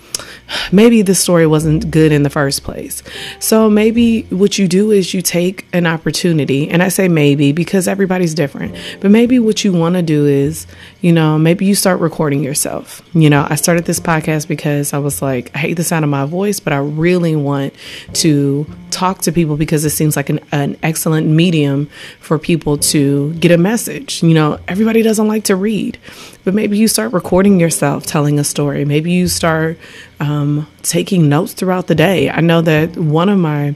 maybe 0.72 1.01
the 1.01 1.15
story 1.15 1.48
wasn't 1.48 1.91
good 1.91 2.12
in 2.12 2.24
the 2.24 2.29
first 2.29 2.63
place. 2.63 3.03
So 3.39 3.70
maybe 3.70 4.24
what 4.24 4.58
you 4.58 4.67
do 4.67 4.91
is 4.91 5.13
you 5.13 5.22
take 5.22 5.65
an 5.74 5.88
opportunity, 5.88 6.70
and 6.70 6.81
I 6.84 6.89
say 6.89 7.08
maybe 7.08 7.51
because 7.51 7.88
everybody's 7.88 8.34
different, 8.34 8.75
but 9.00 9.12
maybe 9.12 9.39
what 9.39 9.63
you 9.63 9.74
want 9.74 9.96
to 9.96 10.01
do 10.01 10.25
is, 10.25 10.67
you 11.01 11.12
know, 11.12 11.38
maybe 11.38 11.65
you 11.65 11.75
start 11.75 12.00
recording 12.00 12.43
yourself. 12.43 13.01
You 13.13 13.29
know, 13.29 13.48
I 13.50 13.55
started 13.55 13.86
this 13.86 14.00
podcast 14.00 14.48
because 14.48 14.93
I 14.93 14.98
was 14.98 15.22
like, 15.22 15.51
I 15.55 15.60
hate 15.60 15.74
the 15.75 15.84
sound 15.84 16.05
of 16.05 16.10
my 16.10 16.25
voice, 16.25 16.60
but 16.60 16.74
I 16.74 16.77
really 16.77 17.36
want 17.36 17.74
to 18.13 18.65
talk 18.91 19.20
to 19.22 19.31
people 19.31 19.58
because 19.58 19.86
it 19.86 19.89
seems 19.91 20.15
like 20.15 20.29
an, 20.29 20.39
an 20.51 20.77
excellent 20.84 21.27
medium 21.27 21.88
for 22.20 22.38
people 22.38 22.77
to 22.77 23.34
get 23.36 23.51
a 23.51 23.58
message. 23.58 24.22
You 24.22 24.34
know, 24.34 24.60
everybody 24.67 25.01
doesn't 25.01 25.27
like 25.27 25.46
to 25.46 25.55
read, 25.55 25.98
but 26.43 26.53
maybe 26.53 26.77
you 26.77 26.88
start 26.88 27.13
recording 27.13 27.60
yourself 27.60 28.05
telling 28.05 28.38
a 28.38 28.43
story. 28.43 28.86
Maybe 28.86 29.12
you 29.12 29.27
start 29.27 29.77
um, 30.21 30.67
taking 30.83 31.27
notes 31.27 31.53
throughout 31.53 31.87
the 31.87 31.95
day. 31.95 32.29
I 32.29 32.39
know 32.41 32.61
that 32.61 32.95
one 32.95 33.27
of 33.27 33.39
my 33.39 33.75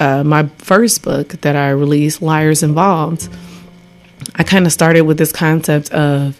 uh, 0.00 0.24
my 0.24 0.48
first 0.58 1.04
book 1.04 1.28
that 1.42 1.54
I 1.54 1.70
released, 1.70 2.20
Liars 2.20 2.64
Involved, 2.64 3.28
I 4.34 4.42
kind 4.42 4.66
of 4.66 4.72
started 4.72 5.02
with 5.02 5.18
this 5.18 5.32
concept 5.32 5.92
of 5.92 6.38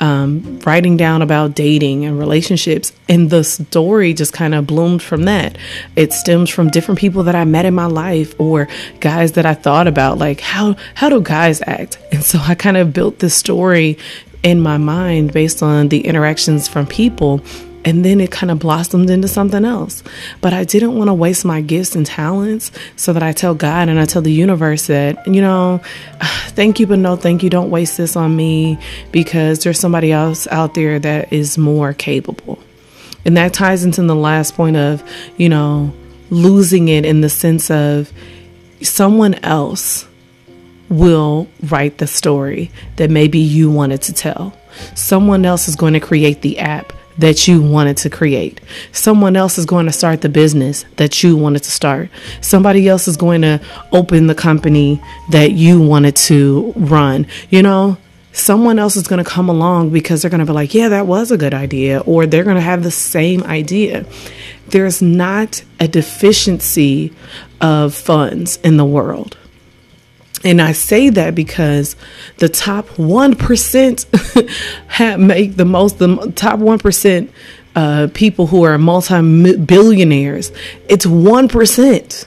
um, 0.00 0.58
writing 0.66 0.96
down 0.96 1.22
about 1.22 1.54
dating 1.54 2.04
and 2.04 2.18
relationships, 2.18 2.92
and 3.08 3.30
the 3.30 3.44
story 3.44 4.12
just 4.12 4.32
kind 4.32 4.56
of 4.56 4.66
bloomed 4.66 5.02
from 5.02 5.22
that. 5.26 5.56
It 5.94 6.12
stems 6.12 6.50
from 6.50 6.68
different 6.68 6.98
people 6.98 7.22
that 7.22 7.36
I 7.36 7.44
met 7.44 7.64
in 7.64 7.74
my 7.74 7.86
life, 7.86 8.34
or 8.40 8.66
guys 8.98 9.32
that 9.32 9.46
I 9.46 9.54
thought 9.54 9.86
about, 9.86 10.18
like 10.18 10.40
how 10.40 10.74
how 10.94 11.08
do 11.08 11.20
guys 11.20 11.62
act? 11.64 11.98
And 12.10 12.24
so 12.24 12.40
I 12.42 12.56
kind 12.56 12.76
of 12.76 12.92
built 12.92 13.20
this 13.20 13.36
story 13.36 13.98
in 14.42 14.60
my 14.60 14.78
mind 14.78 15.32
based 15.32 15.62
on 15.62 15.88
the 15.88 16.00
interactions 16.06 16.66
from 16.66 16.86
people 16.86 17.40
and 17.86 18.04
then 18.04 18.20
it 18.20 18.32
kind 18.32 18.50
of 18.50 18.58
blossomed 18.58 19.08
into 19.08 19.28
something 19.28 19.64
else. 19.64 20.02
But 20.40 20.52
I 20.52 20.64
didn't 20.64 20.96
want 20.96 21.06
to 21.08 21.14
waste 21.14 21.44
my 21.44 21.60
gifts 21.60 21.94
and 21.94 22.04
talents 22.04 22.72
so 22.96 23.12
that 23.12 23.22
I 23.22 23.30
tell 23.30 23.54
God 23.54 23.88
and 23.88 24.00
I 24.00 24.04
tell 24.04 24.22
the 24.22 24.32
universe 24.32 24.88
that, 24.88 25.24
you 25.24 25.40
know, 25.40 25.80
thank 26.48 26.80
you, 26.80 26.88
but 26.88 26.98
no 26.98 27.14
thank 27.14 27.44
you. 27.44 27.48
Don't 27.48 27.70
waste 27.70 27.96
this 27.96 28.16
on 28.16 28.34
me 28.34 28.76
because 29.12 29.62
there's 29.62 29.78
somebody 29.78 30.10
else 30.10 30.48
out 30.48 30.74
there 30.74 30.98
that 30.98 31.32
is 31.32 31.56
more 31.56 31.92
capable. 31.92 32.58
And 33.24 33.36
that 33.36 33.54
ties 33.54 33.84
into 33.84 34.02
the 34.02 34.16
last 34.16 34.56
point 34.56 34.76
of, 34.76 35.08
you 35.36 35.48
know, 35.48 35.94
losing 36.28 36.88
it 36.88 37.04
in 37.04 37.20
the 37.20 37.28
sense 37.28 37.70
of 37.70 38.12
someone 38.82 39.34
else 39.44 40.08
will 40.88 41.46
write 41.62 41.98
the 41.98 42.08
story 42.08 42.72
that 42.96 43.10
maybe 43.10 43.38
you 43.38 43.70
wanted 43.70 44.02
to 44.02 44.12
tell. 44.12 44.58
Someone 44.96 45.44
else 45.44 45.68
is 45.68 45.76
going 45.76 45.92
to 45.92 46.00
create 46.00 46.42
the 46.42 46.58
app 46.58 46.92
that 47.18 47.48
you 47.48 47.62
wanted 47.62 47.96
to 47.98 48.10
create. 48.10 48.60
Someone 48.92 49.36
else 49.36 49.58
is 49.58 49.66
going 49.66 49.86
to 49.86 49.92
start 49.92 50.20
the 50.20 50.28
business 50.28 50.84
that 50.96 51.22
you 51.22 51.36
wanted 51.36 51.62
to 51.62 51.70
start. 51.70 52.10
Somebody 52.40 52.88
else 52.88 53.08
is 53.08 53.16
going 53.16 53.42
to 53.42 53.60
open 53.92 54.26
the 54.26 54.34
company 54.34 55.00
that 55.30 55.52
you 55.52 55.80
wanted 55.80 56.16
to 56.16 56.72
run. 56.76 57.26
You 57.48 57.62
know, 57.62 57.96
someone 58.32 58.78
else 58.78 58.96
is 58.96 59.08
going 59.08 59.22
to 59.22 59.30
come 59.30 59.48
along 59.48 59.90
because 59.90 60.22
they're 60.22 60.30
going 60.30 60.40
to 60.40 60.46
be 60.46 60.52
like, 60.52 60.74
yeah, 60.74 60.88
that 60.90 61.06
was 61.06 61.30
a 61.30 61.38
good 61.38 61.54
idea, 61.54 62.00
or 62.00 62.26
they're 62.26 62.44
going 62.44 62.56
to 62.56 62.60
have 62.62 62.82
the 62.82 62.90
same 62.90 63.42
idea. 63.44 64.04
There's 64.68 65.00
not 65.00 65.62
a 65.80 65.88
deficiency 65.88 67.12
of 67.60 67.94
funds 67.94 68.58
in 68.62 68.76
the 68.76 68.84
world. 68.84 69.36
And 70.44 70.60
I 70.60 70.72
say 70.72 71.10
that 71.10 71.34
because 71.34 71.96
the 72.38 72.48
top 72.48 72.86
1% 72.88 74.50
have, 74.88 75.20
make 75.20 75.56
the 75.56 75.64
most, 75.64 75.98
the 75.98 76.32
top 76.36 76.60
1% 76.60 77.28
uh, 77.74 78.08
people 78.14 78.46
who 78.46 78.64
are 78.64 78.78
multi 78.78 79.56
billionaires, 79.56 80.52
it's 80.88 81.06
1% 81.06 82.26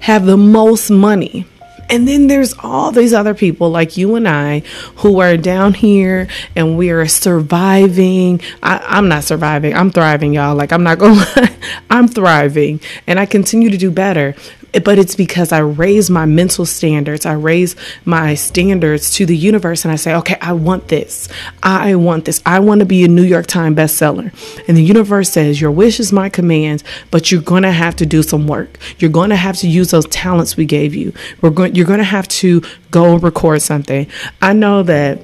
have 0.00 0.26
the 0.26 0.36
most 0.36 0.90
money. 0.90 1.46
And 1.90 2.06
then 2.06 2.28
there's 2.28 2.54
all 2.60 2.92
these 2.92 3.12
other 3.12 3.34
people 3.34 3.68
like 3.70 3.96
you 3.96 4.14
and 4.14 4.28
I 4.28 4.60
who 4.96 5.20
are 5.20 5.36
down 5.36 5.74
here 5.74 6.28
and 6.54 6.78
we 6.78 6.90
are 6.90 7.06
surviving. 7.08 8.40
I, 8.62 8.98
am 8.98 9.08
not 9.08 9.24
surviving, 9.24 9.74
I'm 9.74 9.90
thriving, 9.90 10.32
y'all. 10.32 10.54
Like, 10.54 10.72
I'm 10.72 10.84
not 10.84 10.98
going 10.98 11.18
I'm 11.90 12.06
thriving 12.06 12.80
and 13.08 13.18
I 13.18 13.26
continue 13.26 13.70
to 13.70 13.76
do 13.76 13.90
better 13.90 14.36
but 14.84 14.98
it's 14.98 15.14
because 15.14 15.52
I 15.52 15.58
raise 15.58 16.10
my 16.10 16.26
mental 16.26 16.66
standards. 16.66 17.26
I 17.26 17.32
raise 17.32 17.76
my 18.04 18.34
standards 18.34 19.10
to 19.14 19.26
the 19.26 19.36
universe 19.36 19.84
and 19.84 19.92
I 19.92 19.96
say, 19.96 20.14
okay, 20.16 20.36
I 20.40 20.52
want 20.52 20.88
this. 20.88 21.28
I 21.62 21.94
want 21.94 22.24
this. 22.24 22.42
I 22.46 22.60
want 22.60 22.80
to 22.80 22.86
be 22.86 23.04
a 23.04 23.08
New 23.08 23.22
York 23.22 23.46
Times 23.46 23.76
bestseller. 23.76 24.32
And 24.68 24.76
the 24.76 24.82
universe 24.82 25.30
says, 25.30 25.60
your 25.60 25.70
wish 25.70 26.00
is 26.00 26.12
my 26.12 26.28
command, 26.28 26.82
but 27.10 27.30
you're 27.30 27.42
going 27.42 27.62
to 27.62 27.72
have 27.72 27.96
to 27.96 28.06
do 28.06 28.22
some 28.22 28.46
work. 28.46 28.78
You're 28.98 29.10
going 29.10 29.30
to 29.30 29.36
have 29.36 29.56
to 29.58 29.68
use 29.68 29.90
those 29.90 30.06
talents 30.06 30.56
we 30.56 30.64
gave 30.64 30.94
you. 30.94 31.12
We're 31.40 31.50
going, 31.50 31.74
you're 31.74 31.86
going 31.86 31.98
to 31.98 32.04
have 32.04 32.28
to 32.28 32.62
go 32.90 33.14
and 33.14 33.22
record 33.22 33.62
something. 33.62 34.06
I 34.42 34.52
know 34.52 34.82
that 34.84 35.20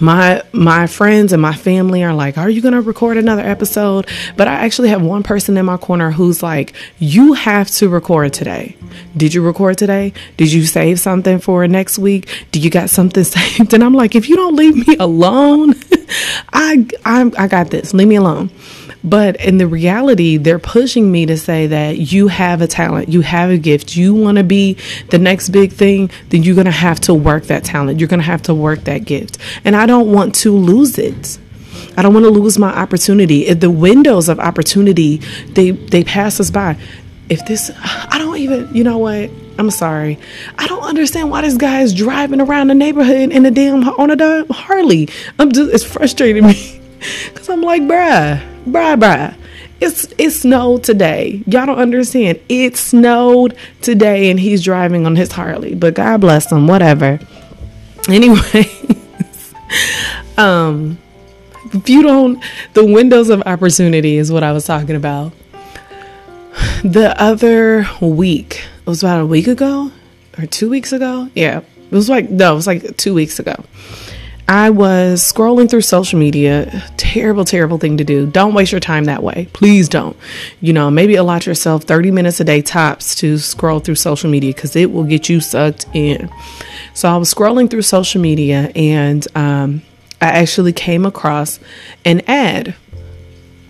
my 0.00 0.42
my 0.52 0.86
friends 0.86 1.32
and 1.32 1.40
my 1.40 1.54
family 1.54 2.02
are 2.02 2.14
like 2.14 2.36
are 2.38 2.50
you 2.50 2.60
going 2.60 2.74
to 2.74 2.80
record 2.80 3.16
another 3.16 3.42
episode? 3.42 4.08
But 4.36 4.48
i 4.48 4.54
actually 4.54 4.88
have 4.88 5.02
one 5.02 5.22
person 5.22 5.56
in 5.56 5.66
my 5.66 5.76
corner 5.76 6.10
who's 6.10 6.42
like 6.42 6.72
you 6.98 7.34
have 7.34 7.70
to 7.72 7.88
record 7.88 8.32
today. 8.32 8.76
Did 9.16 9.34
you 9.34 9.42
record 9.42 9.78
today? 9.78 10.12
Did 10.36 10.52
you 10.52 10.64
save 10.66 11.00
something 11.00 11.38
for 11.38 11.66
next 11.68 11.98
week? 11.98 12.28
Do 12.52 12.60
you 12.60 12.70
got 12.70 12.90
something 12.90 13.24
saved? 13.34 13.74
And 13.74 13.82
i'm 13.82 13.94
like 13.94 14.14
if 14.14 14.28
you 14.28 14.36
don't 14.36 14.56
leave 14.56 14.86
me 14.86 14.96
alone 14.96 15.74
i 16.52 16.86
i 17.04 17.30
i 17.38 17.48
got 17.48 17.70
this. 17.70 17.94
Leave 17.94 18.08
me 18.08 18.16
alone 18.16 18.50
but 19.06 19.36
in 19.36 19.58
the 19.58 19.68
reality, 19.68 20.36
they're 20.36 20.58
pushing 20.58 21.10
me 21.12 21.26
to 21.26 21.36
say 21.36 21.68
that 21.68 21.96
you 22.12 22.26
have 22.26 22.60
a 22.60 22.66
talent, 22.66 23.08
you 23.08 23.20
have 23.20 23.50
a 23.50 23.56
gift, 23.56 23.96
you 23.96 24.12
want 24.12 24.36
to 24.36 24.44
be 24.44 24.76
the 25.10 25.18
next 25.18 25.50
big 25.50 25.72
thing, 25.72 26.10
then 26.30 26.42
you're 26.42 26.56
going 26.56 26.64
to 26.64 26.72
have 26.72 26.98
to 27.02 27.14
work 27.14 27.44
that 27.44 27.62
talent. 27.62 28.00
You're 28.00 28.08
going 28.08 28.20
to 28.20 28.26
have 28.26 28.42
to 28.42 28.54
work 28.54 28.80
that 28.80 29.04
gift. 29.04 29.38
And 29.64 29.76
I 29.76 29.86
don't 29.86 30.12
want 30.12 30.34
to 30.36 30.50
lose 30.50 30.98
it. 30.98 31.38
I 31.96 32.02
don't 32.02 32.14
want 32.14 32.24
to 32.24 32.30
lose 32.30 32.58
my 32.58 32.76
opportunity. 32.76 33.46
If 33.46 33.60
the 33.60 33.70
windows 33.70 34.28
of 34.28 34.40
opportunity, 34.40 35.18
they 35.50 35.70
they 35.70 36.02
pass 36.02 36.40
us 36.40 36.50
by. 36.50 36.76
If 37.28 37.46
this 37.46 37.70
I 37.84 38.18
don't 38.18 38.36
even, 38.38 38.74
you 38.74 38.82
know 38.82 38.98
what? 38.98 39.30
I'm 39.58 39.70
sorry. 39.70 40.18
I 40.58 40.66
don't 40.66 40.82
understand 40.82 41.30
why 41.30 41.42
this 41.42 41.56
guy 41.56 41.80
is 41.80 41.94
driving 41.94 42.40
around 42.40 42.68
the 42.68 42.74
neighborhood 42.74 43.30
in 43.30 43.46
a 43.46 43.50
damn 43.52 43.88
on 43.88 44.10
a 44.10 44.52
Harley. 44.52 45.08
I'm 45.38 45.52
just 45.52 45.72
it's 45.72 45.84
frustrating 45.84 46.44
me. 46.44 46.82
Cause 47.34 47.48
I'm 47.48 47.62
like, 47.62 47.82
bruh, 47.82 48.55
bruh, 48.66 48.98
bruh. 48.98 49.36
It's 49.80 50.06
it 50.16 50.30
snowed 50.30 50.84
today. 50.84 51.42
Y'all 51.46 51.66
don't 51.66 51.78
understand. 51.78 52.40
It 52.48 52.76
snowed 52.76 53.56
today 53.82 54.30
and 54.30 54.40
he's 54.40 54.64
driving 54.64 55.04
on 55.04 55.16
his 55.16 55.32
Harley. 55.32 55.74
But 55.74 55.94
God 55.94 56.20
bless 56.20 56.50
him, 56.50 56.66
whatever. 56.66 57.20
Anyway, 58.08 58.70
um 60.38 60.96
if 61.72 61.88
you 61.88 62.04
don't 62.04 62.40
the 62.74 62.84
windows 62.84 63.30
of 63.30 63.42
opportunity 63.42 64.16
is 64.16 64.30
what 64.30 64.44
I 64.44 64.52
was 64.52 64.64
talking 64.64 64.94
about. 64.94 65.32
The 66.84 67.20
other 67.20 67.88
week, 68.00 68.62
it 68.78 68.86
was 68.86 69.02
about 69.02 69.22
a 69.22 69.26
week 69.26 69.48
ago 69.48 69.90
or 70.38 70.46
two 70.46 70.70
weeks 70.70 70.92
ago. 70.92 71.28
Yeah. 71.34 71.62
It 71.90 71.90
was 71.90 72.08
like 72.08 72.30
no, 72.30 72.52
it 72.52 72.54
was 72.54 72.68
like 72.68 72.96
two 72.96 73.12
weeks 73.12 73.40
ago. 73.40 73.56
I 74.48 74.70
was 74.70 75.20
scrolling 75.20 75.68
through 75.68 75.80
social 75.80 76.18
media. 76.20 76.84
Terrible, 76.96 77.44
terrible 77.44 77.78
thing 77.78 77.96
to 77.96 78.04
do. 78.04 78.26
Don't 78.26 78.54
waste 78.54 78.70
your 78.70 78.80
time 78.80 79.04
that 79.04 79.22
way. 79.22 79.48
Please 79.52 79.88
don't. 79.88 80.16
You 80.60 80.72
know, 80.72 80.88
maybe 80.88 81.16
allot 81.16 81.46
yourself 81.46 81.82
30 81.82 82.12
minutes 82.12 82.38
a 82.38 82.44
day 82.44 82.62
tops 82.62 83.16
to 83.16 83.38
scroll 83.38 83.80
through 83.80 83.96
social 83.96 84.30
media 84.30 84.54
because 84.54 84.76
it 84.76 84.92
will 84.92 85.04
get 85.04 85.28
you 85.28 85.40
sucked 85.40 85.86
in. 85.94 86.30
So 86.94 87.08
I 87.08 87.16
was 87.16 87.32
scrolling 87.32 87.68
through 87.68 87.82
social 87.82 88.20
media 88.20 88.70
and 88.76 89.26
um, 89.36 89.82
I 90.20 90.28
actually 90.28 90.72
came 90.72 91.04
across 91.04 91.58
an 92.04 92.22
ad 92.28 92.76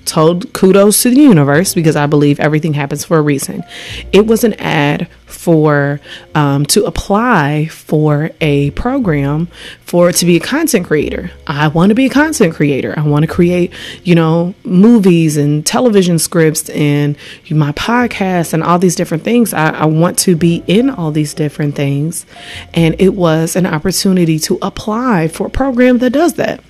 told 0.07 0.53
kudos 0.53 1.03
to 1.03 1.11
the 1.11 1.21
universe 1.21 1.75
because 1.75 1.97
I 1.97 2.07
believe 2.07 2.41
everything 2.41 2.75
happens 2.75 3.05
for 3.05 3.19
a 3.19 3.23
reason. 3.23 3.65
It 4.13 4.27
was 4.27 4.45
an 4.45 4.55
ad 4.55 5.09
for 5.27 6.01
um, 6.35 6.65
to 6.67 6.85
apply 6.85 7.67
for 7.67 8.31
a 8.41 8.71
program 8.73 9.49
for 9.81 10.13
to 10.13 10.25
be 10.25 10.37
a 10.37 10.41
content 10.41 10.87
creator. 10.87 11.31
I 11.47 11.69
want 11.69 11.91
to 11.91 11.95
be 11.95 12.07
a 12.07 12.11
content 12.11 12.55
creator. 12.55 12.95
I 12.97 13.03
want 13.03 13.25
to 13.25 13.27
create, 13.27 13.73
you 14.05 14.15
know, 14.15 14.55
movies 14.65 15.37
and 15.37 15.65
television 15.65 16.19
scripts 16.19 16.69
and 16.71 17.17
my 17.51 17.73
podcast 17.73 18.53
and 18.53 18.63
all 18.63 18.79
these 18.79 18.97
different 18.97 19.25
things. 19.25 19.53
I, 19.53 19.71
I 19.71 19.85
want 19.87 20.19
to 20.21 20.37
be 20.37 20.63
in 20.67 20.91
all 20.91 21.11
these 21.11 21.35
different 21.35 21.75
things, 21.75 22.27
and 22.75 22.95
it 22.99 23.15
was 23.15 23.57
an 23.57 23.67
opportunity 23.67 24.39
to 24.41 24.59
apply 24.63 25.29
for 25.29 25.49
a 25.49 25.51
program 25.51 25.99
that 25.99 26.11
does 26.11 26.35
that. 26.35 26.63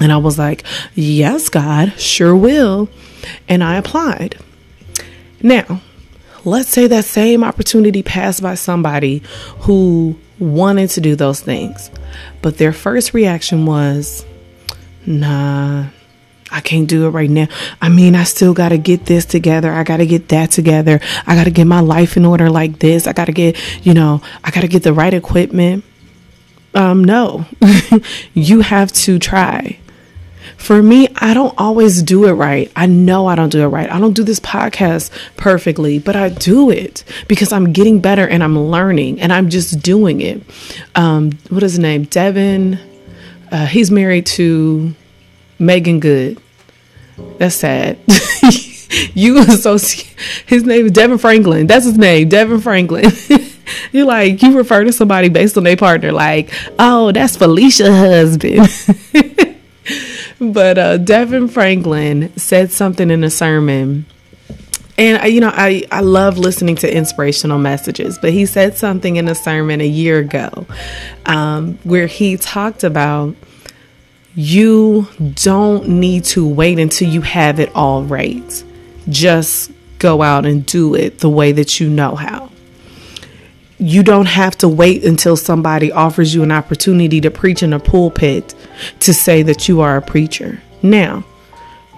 And 0.00 0.12
I 0.12 0.16
was 0.16 0.38
like, 0.38 0.64
Yes, 0.94 1.48
God, 1.48 1.98
sure 1.98 2.36
will. 2.36 2.88
And 3.48 3.62
I 3.62 3.76
applied. 3.76 4.38
Now, 5.42 5.80
let's 6.44 6.68
say 6.68 6.86
that 6.86 7.04
same 7.04 7.44
opportunity 7.44 8.02
passed 8.02 8.42
by 8.42 8.54
somebody 8.54 9.22
who 9.60 10.18
wanted 10.38 10.90
to 10.90 11.00
do 11.00 11.16
those 11.16 11.40
things, 11.40 11.90
but 12.42 12.58
their 12.58 12.72
first 12.72 13.14
reaction 13.14 13.66
was, 13.66 14.24
Nah, 15.06 15.86
I 16.50 16.60
can't 16.60 16.88
do 16.88 17.06
it 17.06 17.10
right 17.10 17.28
now. 17.28 17.48
I 17.82 17.88
mean, 17.88 18.14
I 18.14 18.24
still 18.24 18.54
got 18.54 18.68
to 18.70 18.78
get 18.78 19.06
this 19.06 19.24
together. 19.24 19.72
I 19.72 19.82
got 19.82 19.98
to 19.98 20.06
get 20.06 20.28
that 20.28 20.50
together. 20.50 21.00
I 21.26 21.34
got 21.34 21.44
to 21.44 21.50
get 21.50 21.66
my 21.66 21.80
life 21.80 22.16
in 22.16 22.24
order 22.24 22.48
like 22.48 22.78
this. 22.78 23.06
I 23.06 23.12
got 23.12 23.24
to 23.26 23.32
get, 23.32 23.56
you 23.84 23.92
know, 23.92 24.22
I 24.42 24.50
got 24.50 24.60
to 24.60 24.68
get 24.68 24.82
the 24.82 24.92
right 24.92 25.12
equipment. 25.12 25.84
Um, 26.74 27.04
no, 27.04 27.46
you 28.34 28.60
have 28.60 28.92
to 28.92 29.18
try. 29.18 29.78
For 30.56 30.82
me, 30.82 31.08
I 31.16 31.34
don't 31.34 31.54
always 31.58 32.02
do 32.02 32.26
it 32.26 32.32
right. 32.32 32.72
I 32.74 32.86
know 32.86 33.26
I 33.26 33.34
don't 33.34 33.50
do 33.50 33.62
it 33.62 33.66
right. 33.66 33.90
I 33.90 34.00
don't 34.00 34.14
do 34.14 34.24
this 34.24 34.40
podcast 34.40 35.10
perfectly, 35.36 35.98
but 35.98 36.16
I 36.16 36.30
do 36.30 36.70
it 36.70 37.04
because 37.28 37.52
I'm 37.52 37.72
getting 37.72 38.00
better 38.00 38.26
and 38.26 38.42
I'm 38.42 38.58
learning 38.58 39.20
and 39.20 39.32
I'm 39.32 39.50
just 39.50 39.82
doing 39.82 40.20
it. 40.20 40.42
Um, 40.94 41.32
what 41.50 41.62
is 41.62 41.72
his 41.72 41.78
name? 41.78 42.06
DeVon. 42.06 42.78
Uh, 43.50 43.66
he's 43.66 43.90
married 43.90 44.26
to 44.26 44.94
Meagan 45.58 46.00
Good. 46.00 46.40
That's 47.38 47.54
sad. 47.56 47.98
you 49.14 49.38
associate 49.38 50.14
his 50.46 50.64
name 50.64 50.86
is 50.86 50.92
DeVon 50.92 51.20
Franklin. 51.20 51.66
That's 51.66 51.84
his 51.84 51.98
name, 51.98 52.28
DeVon 52.28 52.62
Franklin. 52.62 53.10
you 53.92 54.04
like 54.04 54.42
you 54.42 54.56
refer 54.56 54.84
to 54.84 54.92
somebody 54.92 55.28
based 55.28 55.56
on 55.56 55.64
their 55.64 55.76
partner, 55.76 56.12
like, 56.12 56.52
oh, 56.78 57.12
that's 57.12 57.36
Felicia's 57.36 57.88
husband. 57.88 58.68
but 60.52 60.78
uh, 60.78 60.98
DeVon 60.98 61.50
Franklin 61.50 62.36
said 62.36 62.70
something 62.70 63.10
in 63.10 63.24
a 63.24 63.30
sermon. 63.30 64.06
And 64.96 65.32
you 65.32 65.40
know, 65.40 65.52
I, 65.52 65.84
I 65.90 66.00
love 66.00 66.38
listening 66.38 66.76
to 66.76 66.94
inspirational 66.94 67.58
messages, 67.58 68.18
but 68.18 68.32
he 68.32 68.46
said 68.46 68.76
something 68.76 69.16
in 69.16 69.28
a 69.28 69.34
sermon 69.34 69.80
a 69.80 69.86
year 69.86 70.18
ago 70.18 70.66
um, 71.26 71.78
where 71.82 72.06
he 72.06 72.36
talked 72.36 72.84
about 72.84 73.34
you 74.36 75.08
don't 75.34 75.88
need 75.88 76.24
to 76.24 76.46
wait 76.46 76.78
until 76.78 77.08
you 77.08 77.22
have 77.22 77.60
it 77.60 77.74
all 77.74 78.02
right. 78.02 78.64
Just 79.08 79.70
go 79.98 80.22
out 80.22 80.46
and 80.46 80.66
do 80.66 80.94
it 80.94 81.18
the 81.18 81.30
way 81.30 81.52
that 81.52 81.80
you 81.80 81.88
know 81.88 82.14
how. 82.14 82.50
You 83.78 84.02
don't 84.02 84.26
have 84.26 84.56
to 84.58 84.68
wait 84.68 85.04
until 85.04 85.36
somebody 85.36 85.90
offers 85.90 86.34
you 86.34 86.42
an 86.42 86.52
opportunity 86.52 87.20
to 87.20 87.30
preach 87.30 87.62
in 87.62 87.72
a 87.72 87.80
pulpit 87.80 88.54
to 89.00 89.12
say 89.12 89.42
that 89.42 89.68
you 89.68 89.80
are 89.80 89.96
a 89.96 90.02
preacher. 90.02 90.62
Now, 90.82 91.24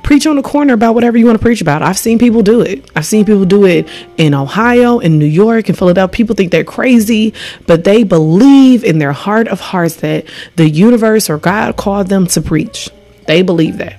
preach 0.02 0.26
on 0.26 0.36
the 0.36 0.42
corner 0.42 0.72
about 0.72 0.94
whatever 0.94 1.18
you 1.18 1.26
want 1.26 1.36
to 1.36 1.42
preach 1.42 1.60
about. 1.60 1.82
I've 1.82 1.98
seen 1.98 2.18
people 2.18 2.42
do 2.42 2.60
it. 2.60 2.88
I've 2.96 3.04
seen 3.04 3.24
people 3.24 3.44
do 3.44 3.66
it 3.66 3.88
in 4.16 4.32
Ohio, 4.32 5.00
in 5.00 5.18
New 5.18 5.26
York, 5.26 5.68
in 5.68 5.74
Philadelphia. 5.74 6.12
People 6.12 6.34
think 6.34 6.52
they're 6.52 6.64
crazy, 6.64 7.34
but 7.66 7.84
they 7.84 8.04
believe 8.04 8.82
in 8.82 8.98
their 8.98 9.12
heart 9.12 9.48
of 9.48 9.60
hearts 9.60 9.96
that 9.96 10.24
the 10.54 10.70
universe 10.70 11.28
or 11.28 11.38
God 11.38 11.76
called 11.76 12.06
them 12.06 12.26
to 12.28 12.40
preach. 12.40 12.88
They 13.26 13.42
believe 13.42 13.78
that. 13.78 13.98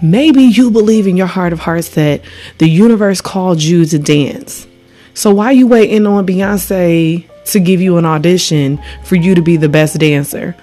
Maybe 0.00 0.42
you 0.42 0.70
believe 0.70 1.06
in 1.06 1.16
your 1.16 1.26
heart 1.26 1.52
of 1.52 1.60
hearts 1.60 1.90
that 1.90 2.22
the 2.58 2.68
universe 2.68 3.20
called 3.20 3.62
you 3.62 3.84
to 3.86 3.98
dance. 3.98 4.66
So 5.14 5.32
why 5.32 5.46
are 5.46 5.52
you 5.52 5.66
waiting 5.66 6.06
on 6.06 6.26
Beyonce 6.26 7.28
to 7.46 7.60
give 7.60 7.80
you 7.80 7.96
an 7.98 8.04
audition 8.04 8.82
for 9.04 9.16
you 9.16 9.34
to 9.34 9.42
be 9.42 9.56
the 9.56 9.68
best 9.68 9.98
dancer? 9.98 10.56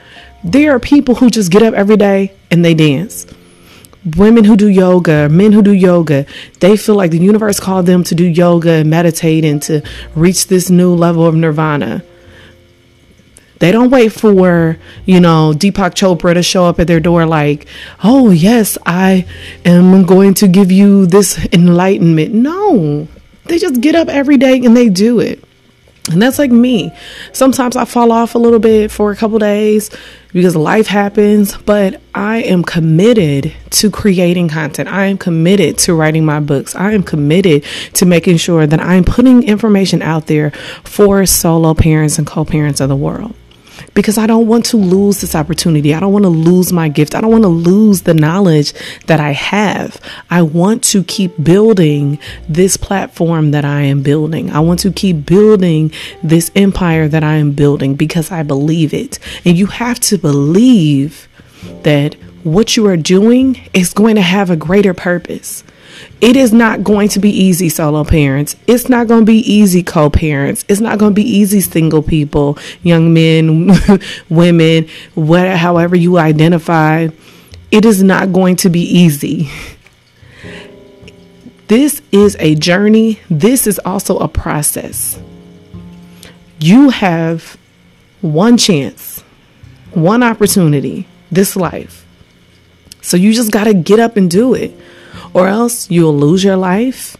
There 0.43 0.75
are 0.75 0.79
people 0.79 1.15
who 1.15 1.29
just 1.29 1.51
get 1.51 1.63
up 1.63 1.73
every 1.73 1.97
day 1.97 2.33
and 2.49 2.63
they 2.63 2.73
dance 2.73 3.25
women 4.15 4.43
who 4.43 4.57
do 4.57 4.67
yoga, 4.67 5.29
men 5.29 5.51
who 5.51 5.61
do 5.61 5.73
yoga, 5.73 6.25
they 6.59 6.75
feel 6.75 6.95
like 6.95 7.11
the 7.11 7.19
universe 7.19 7.59
called 7.59 7.85
them 7.85 8.03
to 8.05 8.15
do 8.15 8.25
yoga 8.25 8.71
and 8.71 8.89
meditate 8.89 9.45
and 9.45 9.61
to 9.63 9.81
reach 10.15 10.47
this 10.47 10.69
new 10.69 10.93
level 10.93 11.25
of 11.25 11.35
nirvana. 11.35 12.03
They 13.59 13.71
don't 13.71 13.91
wait 13.91 14.11
for, 14.11 14.79
you 15.05 15.19
know, 15.19 15.53
Deepak 15.55 15.93
Chopra 15.93 16.33
to 16.33 16.41
show 16.41 16.65
up 16.65 16.79
at 16.79 16.87
their 16.87 16.99
door 16.99 17.27
like, 17.27 17.67
oh, 18.03 18.31
yes, 18.31 18.75
I 18.87 19.27
am 19.63 20.03
going 20.07 20.33
to 20.35 20.47
give 20.47 20.71
you 20.71 21.05
this 21.05 21.37
enlightenment. 21.53 22.33
No, 22.33 23.07
they 23.45 23.59
just 23.59 23.81
get 23.81 23.95
up 23.95 24.07
every 24.07 24.37
day 24.37 24.63
and 24.63 24.75
they 24.75 24.89
do 24.89 25.19
it. 25.19 25.43
And 26.11 26.21
that's 26.21 26.39
like 26.39 26.51
me. 26.51 26.91
Sometimes 27.31 27.75
I 27.75 27.85
fall 27.85 28.11
off 28.11 28.33
a 28.33 28.39
little 28.39 28.59
bit 28.59 28.89
for 28.89 29.11
a 29.11 29.15
couple 29.15 29.37
days 29.37 29.91
because 30.33 30.55
life 30.55 30.87
happens, 30.87 31.55
but 31.57 32.01
I 32.15 32.37
am 32.37 32.63
committed 32.63 33.53
to 33.71 33.91
creating 33.91 34.49
content. 34.49 34.89
I 34.89 35.05
am 35.05 35.17
committed 35.17 35.77
to 35.79 35.93
writing 35.93 36.25
my 36.25 36.39
books. 36.39 36.75
I 36.75 36.93
am 36.93 37.03
committed 37.03 37.63
to 37.93 38.05
making 38.05 38.37
sure 38.37 38.65
that 38.65 38.81
I'm 38.81 39.03
putting 39.03 39.43
information 39.43 40.01
out 40.01 40.25
there 40.25 40.51
for 40.83 41.25
solo 41.27 41.75
parents 41.75 42.17
and 42.17 42.25
co 42.25 42.45
parents 42.45 42.81
of 42.81 42.89
the 42.89 42.95
world 42.95 43.35
because 43.93 44.17
I 44.17 44.27
don't 44.27 44.47
want 44.47 44.65
to 44.65 44.77
lose 44.77 45.21
this 45.21 45.35
opportunity. 45.35 45.93
I 45.93 45.99
don't 45.99 46.13
want 46.13 46.23
to 46.23 46.29
lose 46.29 46.71
my 46.71 46.89
gift. 46.89 47.15
I 47.15 47.21
don't 47.21 47.31
want 47.31 47.43
to 47.43 47.49
lose 47.49 48.01
the 48.01 48.13
knowledge 48.13 48.73
that 49.07 49.19
I 49.19 49.31
have. 49.31 49.99
I 50.29 50.41
want 50.41 50.83
to 50.85 51.03
keep 51.03 51.43
building 51.43 52.19
this 52.47 52.77
platform 52.77 53.51
that 53.51 53.65
I 53.65 53.81
am 53.81 54.01
building. 54.03 54.49
I 54.51 54.59
want 54.59 54.79
to 54.81 54.91
keep 54.91 55.25
building 55.25 55.91
this 56.23 56.51
empire 56.55 57.07
that 57.07 57.23
I 57.23 57.35
am 57.35 57.51
building 57.51 57.95
because 57.95 58.31
I 58.31 58.43
believe 58.43 58.93
it. 58.93 59.19
And 59.45 59.57
you 59.57 59.67
have 59.67 59.99
to 60.01 60.17
believe 60.17 61.27
that 61.83 62.15
what 62.43 62.75
you 62.75 62.87
are 62.87 62.97
doing 62.97 63.69
is 63.73 63.93
going 63.93 64.15
to 64.15 64.21
have 64.21 64.49
a 64.49 64.55
greater 64.55 64.93
purpose. 64.93 65.63
It 66.19 66.35
is 66.35 66.53
not 66.53 66.83
going 66.83 67.09
to 67.09 67.19
be 67.19 67.29
easy, 67.29 67.69
solo 67.69 68.03
parents. 68.03 68.55
It's 68.67 68.89
not 68.89 69.07
going 69.07 69.21
to 69.21 69.25
be 69.25 69.39
easy, 69.39 69.83
co 69.83 70.09
parents. 70.09 70.63
It's 70.67 70.81
not 70.81 70.99
going 70.99 71.11
to 71.11 71.15
be 71.15 71.27
easy, 71.27 71.61
single 71.61 72.03
people, 72.03 72.57
young 72.83 73.13
men, 73.13 73.71
women, 74.29 74.87
whatever, 75.15 75.57
however 75.57 75.95
you 75.95 76.17
identify. 76.17 77.07
It 77.71 77.85
is 77.85 78.03
not 78.03 78.33
going 78.33 78.57
to 78.57 78.69
be 78.69 78.81
easy. 78.81 79.49
This 81.67 82.01
is 82.11 82.35
a 82.39 82.55
journey, 82.55 83.19
this 83.29 83.65
is 83.65 83.79
also 83.79 84.17
a 84.19 84.27
process. 84.27 85.17
You 86.59 86.89
have 86.89 87.57
one 88.19 88.57
chance, 88.57 89.21
one 89.93 90.21
opportunity 90.21 91.07
this 91.31 91.55
life. 91.55 92.05
So 93.01 93.17
you 93.17 93.33
just 93.33 93.51
got 93.51 93.63
to 93.63 93.73
get 93.73 93.99
up 93.99 94.17
and 94.17 94.29
do 94.29 94.53
it 94.53 94.77
or 95.33 95.47
else 95.47 95.89
you'll 95.89 96.17
lose 96.17 96.43
your 96.43 96.57
life. 96.57 97.17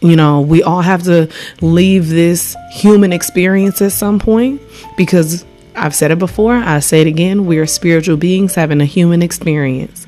You 0.00 0.16
know, 0.16 0.40
we 0.42 0.62
all 0.62 0.82
have 0.82 1.04
to 1.04 1.30
leave 1.60 2.08
this 2.08 2.56
human 2.72 3.12
experience 3.12 3.80
at 3.80 3.92
some 3.92 4.18
point 4.18 4.60
because 4.96 5.44
I've 5.76 5.94
said 5.94 6.10
it 6.10 6.18
before, 6.18 6.54
I 6.54 6.78
say 6.78 7.00
it 7.00 7.06
again. 7.06 7.46
We 7.46 7.58
are 7.58 7.66
spiritual 7.66 8.16
beings 8.16 8.54
having 8.54 8.80
a 8.80 8.84
human 8.84 9.22
experience. 9.22 10.06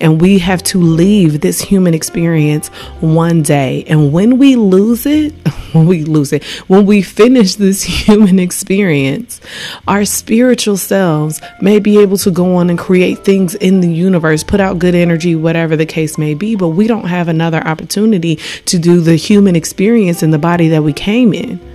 And 0.00 0.20
we 0.20 0.38
have 0.38 0.62
to 0.64 0.80
leave 0.80 1.40
this 1.40 1.60
human 1.60 1.92
experience 1.92 2.68
one 3.00 3.42
day. 3.42 3.84
And 3.88 4.12
when 4.12 4.38
we 4.38 4.56
lose 4.56 5.06
it, 5.06 5.32
when 5.72 5.86
we 5.86 6.04
lose 6.04 6.32
it, 6.32 6.44
when 6.68 6.86
we 6.86 7.02
finish 7.02 7.56
this 7.56 7.82
human 8.06 8.38
experience, 8.38 9.40
our 9.86 10.04
spiritual 10.04 10.76
selves 10.76 11.40
may 11.60 11.78
be 11.80 11.98
able 11.98 12.18
to 12.18 12.30
go 12.30 12.56
on 12.56 12.70
and 12.70 12.78
create 12.78 13.24
things 13.24 13.54
in 13.56 13.80
the 13.80 13.92
universe, 13.92 14.44
put 14.44 14.60
out 14.60 14.78
good 14.78 14.94
energy, 14.94 15.34
whatever 15.34 15.76
the 15.76 15.86
case 15.86 16.16
may 16.16 16.34
be. 16.34 16.54
But 16.54 16.68
we 16.68 16.86
don't 16.86 17.08
have 17.08 17.28
another 17.28 17.66
opportunity 17.66 18.36
to 18.66 18.78
do 18.78 19.00
the 19.00 19.16
human 19.16 19.56
experience 19.56 20.22
in 20.22 20.30
the 20.30 20.38
body 20.38 20.68
that 20.68 20.82
we 20.82 20.92
came 20.92 21.34
in. 21.34 21.67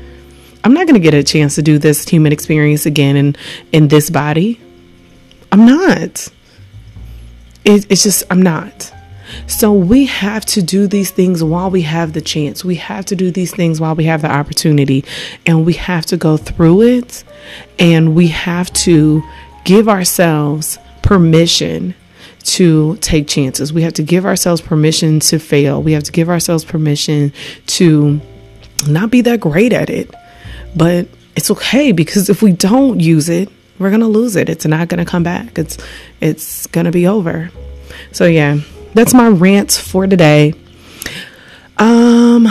I'm 0.64 0.74
not 0.74 0.88
going 0.88 0.96
to 0.96 1.00
get 1.00 1.14
a 1.14 1.24
chance 1.24 1.56
to 1.56 1.62
do 1.62 1.78
this 1.78 2.08
human 2.08 2.32
experience 2.32 2.86
again 2.86 3.16
in 3.16 3.36
in 3.72 3.88
this 3.90 4.10
body. 4.10 4.60
I'm 5.52 5.66
not. 5.66 6.30
It, 7.66 7.86
it's 7.90 8.04
just 8.04 8.24
I'm 8.30 8.42
not. 8.42 8.92
So 9.48 9.74
we 9.74 10.06
have 10.06 10.46
to 10.48 10.62
do 10.62 10.88
these 10.88 11.12
things 11.12 11.44
while 11.44 11.70
we 11.70 11.82
have 11.82 12.14
the 12.14 12.22
chance. 12.22 12.64
We 12.64 12.76
have 12.76 13.06
to 13.06 13.16
do 13.16 13.32
these 13.32 13.54
things 13.54 13.82
while 13.82 13.96
we 13.96 14.06
have 14.06 14.22
the 14.22 14.32
opportunity, 14.32 15.04
and 15.46 15.66
we 15.66 15.74
have 15.74 16.06
to 16.08 16.18
go 16.18 16.38
through 16.38 16.84
it, 16.84 17.24
and 17.80 18.16
we 18.16 18.28
have 18.28 18.72
to 18.74 19.24
give 19.64 19.90
ourselves 19.90 20.78
permission 21.02 21.96
to 22.44 22.98
take 22.98 23.28
chances. 23.28 23.72
We 23.74 23.82
have 23.84 23.94
to 23.94 24.04
give 24.04 24.26
ourselves 24.26 24.62
permission 24.62 25.20
to 25.22 25.40
fail. 25.40 25.82
We 25.82 25.94
have 25.94 26.04
to 26.04 26.12
give 26.12 26.30
ourselves 26.30 26.66
permission 26.66 27.34
to 27.68 28.22
not 28.88 29.10
be 29.10 29.22
that 29.22 29.40
great 29.40 29.74
at 29.74 29.90
it. 29.90 30.14
But 30.76 31.08
it's 31.36 31.52
okay 31.52 31.92
because 31.92 32.30
if 32.30 32.42
we 32.42 32.52
don't 32.52 33.00
use 33.00 33.30
it, 33.30 33.50
we're 33.80 33.90
going 33.90 34.02
to 34.02 34.08
lose 34.08 34.36
it. 34.36 34.50
It's 34.50 34.66
not 34.66 34.88
going 34.88 35.04
to 35.04 35.10
come 35.10 35.24
back. 35.24 35.58
It's 35.58 35.78
it's 36.22 36.68
going 36.68 36.86
to 36.86 36.92
be 36.92 37.08
over. 37.08 37.50
So 38.12 38.26
yeah, 38.26 38.60
that's 38.94 39.14
my 39.14 39.28
rant 39.28 39.72
for 39.72 40.08
today. 40.08 40.54
Um 41.78 42.48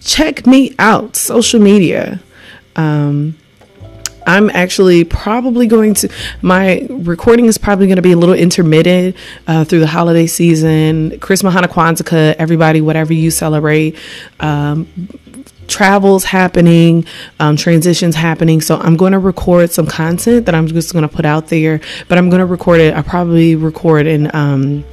check 0.00 0.46
me 0.46 0.74
out 0.78 1.16
social 1.16 1.60
media. 1.60 2.20
Um 2.76 3.36
I'm 4.26 4.50
actually 4.50 5.04
probably 5.04 5.66
going 5.66 5.94
to, 5.94 6.08
my 6.42 6.86
recording 6.90 7.46
is 7.46 7.58
probably 7.58 7.86
going 7.86 7.96
to 7.96 8.02
be 8.02 8.12
a 8.12 8.16
little 8.16 8.34
intermittent 8.34 9.16
uh, 9.46 9.64
through 9.64 9.80
the 9.80 9.86
holiday 9.86 10.26
season, 10.26 11.18
Christmas, 11.20 11.54
Hanukkah, 11.54 11.68
Kwanzaa, 11.68 12.34
everybody, 12.38 12.80
whatever 12.80 13.12
you 13.12 13.30
celebrate. 13.30 13.96
Um, 14.38 14.86
travels 15.70 16.24
happening, 16.24 17.06
um, 17.38 17.56
transitions 17.56 18.14
happening. 18.14 18.60
So 18.60 18.76
I'm 18.76 18.96
going 18.96 19.12
to 19.12 19.18
record 19.18 19.70
some 19.70 19.86
content 19.86 20.46
that 20.46 20.54
I'm 20.54 20.66
just 20.66 20.92
going 20.92 21.08
to 21.08 21.14
put 21.14 21.24
out 21.24 21.46
there, 21.46 21.80
but 22.08 22.18
I'm 22.18 22.28
going 22.28 22.40
to 22.40 22.46
record 22.46 22.80
it. 22.80 22.94
I 22.94 23.02
probably 23.02 23.56
record 23.56 24.06
in, 24.06 24.34
um, 24.34 24.84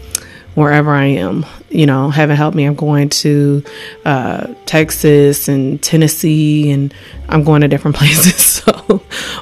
wherever 0.58 0.92
I 0.92 1.06
am. 1.06 1.46
You 1.70 1.86
know, 1.86 2.10
heaven 2.10 2.36
help 2.36 2.56
me, 2.56 2.64
I'm 2.66 2.74
going 2.74 3.10
to 3.10 3.64
uh, 4.06 4.54
Texas 4.66 5.48
and 5.48 5.82
Tennessee, 5.84 6.72
and 6.72 6.92
I'm 7.30 7.44
going 7.44 7.62
to 7.62 7.68
different 7.68 7.96
places. 7.98 8.64
so 8.64 8.98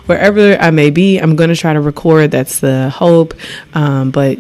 wherever 0.08 0.56
I 0.56 0.72
may 0.72 0.90
be, 0.90 1.18
I'm 1.18 1.36
going 1.36 1.50
to 1.50 1.56
try 1.56 1.72
to 1.72 1.80
record. 1.80 2.32
That's 2.32 2.60
the 2.60 2.90
hope. 2.90 3.34
Um, 3.74 4.12
but 4.12 4.40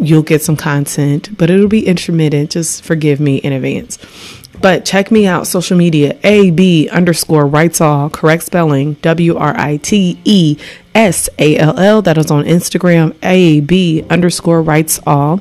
you'll 0.00 0.22
get 0.22 0.42
some 0.42 0.56
content, 0.56 1.36
but 1.38 1.48
it'll 1.48 1.68
be 1.68 1.86
intermittent. 1.86 2.50
Just 2.50 2.84
forgive 2.84 3.20
me 3.20 3.36
in 3.36 3.52
advance. 3.52 3.98
But 4.60 4.84
check 4.84 5.10
me 5.10 5.26
out 5.26 5.46
social 5.46 5.76
media 5.76 6.18
AB 6.24 6.88
underscore 6.88 7.46
writes 7.46 7.80
all 7.80 8.10
correct 8.10 8.42
spelling 8.44 8.94
W 8.94 9.36
R 9.36 9.54
I 9.56 9.76
T 9.78 10.20
E 10.24 10.58
S 10.94 11.28
A 11.38 11.56
L 11.58 11.78
L. 11.78 12.02
That 12.02 12.18
is 12.18 12.30
on 12.30 12.44
Instagram 12.44 13.16
AB 13.22 14.04
underscore 14.08 14.62
writes 14.62 15.00
all. 15.06 15.40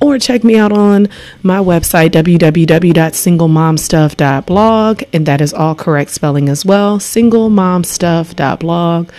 Or 0.00 0.18
check 0.18 0.42
me 0.44 0.56
out 0.56 0.72
on 0.72 1.08
my 1.42 1.58
website 1.58 2.10
www.singlemomstuff.blog. 2.10 5.02
And 5.12 5.26
that 5.26 5.40
is 5.40 5.54
all 5.54 5.74
correct 5.74 6.10
spelling 6.10 6.48
as 6.48 6.64
well. 6.64 6.98
Singlemomstuff.blog. 6.98 9.10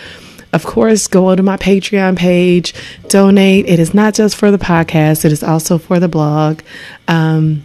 Of 0.52 0.64
course, 0.64 1.06
go 1.08 1.34
to 1.34 1.42
my 1.42 1.56
Patreon 1.56 2.16
page, 2.16 2.74
donate. 3.08 3.66
It 3.66 3.80
is 3.80 3.92
not 3.92 4.14
just 4.14 4.36
for 4.36 4.52
the 4.52 4.58
podcast, 4.58 5.24
it 5.24 5.32
is 5.32 5.42
also 5.42 5.78
for 5.78 5.98
the 5.98 6.06
blog. 6.06 6.60
Um, 7.08 7.64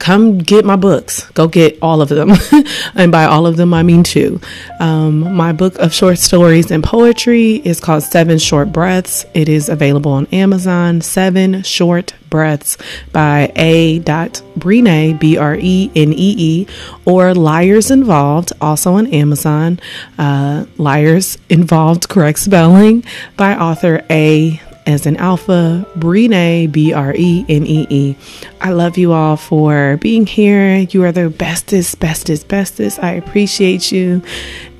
come 0.00 0.38
get 0.38 0.64
my 0.64 0.76
books. 0.76 1.30
Go 1.30 1.46
get 1.46 1.78
all 1.80 2.02
of 2.02 2.08
them. 2.08 2.32
and 2.94 3.12
by 3.12 3.24
all 3.24 3.46
of 3.46 3.56
them, 3.56 3.72
I 3.72 3.84
mean 3.84 4.02
two. 4.02 4.40
Um, 4.80 5.34
my 5.34 5.52
book 5.52 5.78
of 5.78 5.92
short 5.94 6.18
stories 6.18 6.70
and 6.70 6.82
poetry 6.82 7.56
is 7.64 7.78
called 7.78 8.02
Seven 8.02 8.38
Short 8.38 8.72
Breaths. 8.72 9.24
It 9.34 9.48
is 9.48 9.68
available 9.68 10.10
on 10.10 10.26
Amazon. 10.32 11.00
Seven 11.02 11.62
Short 11.62 12.14
Breaths 12.28 12.78
by 13.12 13.52
A. 13.56 14.00
Brenee, 14.00 15.18
B 15.18 15.36
R 15.36 15.56
E 15.60 15.90
N 15.94 16.12
E 16.12 16.34
E, 16.38 16.66
or 17.04 17.34
Liars 17.34 17.90
Involved, 17.90 18.52
also 18.60 18.94
on 18.94 19.06
Amazon. 19.08 19.78
Uh, 20.18 20.64
Liars 20.78 21.38
Involved, 21.48 22.08
correct 22.08 22.38
spelling, 22.38 23.04
by 23.36 23.54
author 23.54 24.04
A 24.10 24.60
as 24.90 25.06
an 25.06 25.16
alpha, 25.16 25.86
Brenee, 25.96 26.70
B 26.70 26.92
R 26.92 27.14
E 27.16 27.44
N 27.48 27.66
E 27.66 27.86
E. 27.88 28.16
I 28.60 28.72
love 28.72 28.98
you 28.98 29.12
all 29.12 29.36
for 29.36 29.96
being 29.98 30.26
here. 30.26 30.78
You 30.78 31.04
are 31.04 31.12
the 31.12 31.30
bestest, 31.30 32.00
bestest, 32.00 32.48
bestest. 32.48 33.02
I 33.02 33.12
appreciate 33.12 33.90
you. 33.90 34.22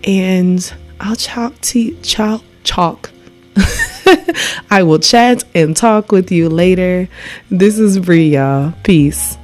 And 0.05 0.73
I'll 1.01 1.17
chalk 1.17 1.59
to 1.61 1.97
chalk 2.03 2.43
chalk. 2.65 3.11
I 4.71 4.83
will 4.83 4.99
chat 4.99 5.45
and 5.55 5.77
talk 5.77 6.13
with 6.13 6.31
you 6.31 6.49
later. 6.49 7.09
This 7.51 7.79
is 7.79 7.99
Bree, 7.99 8.35
y'all. 8.35 8.75
Peace. 8.83 9.37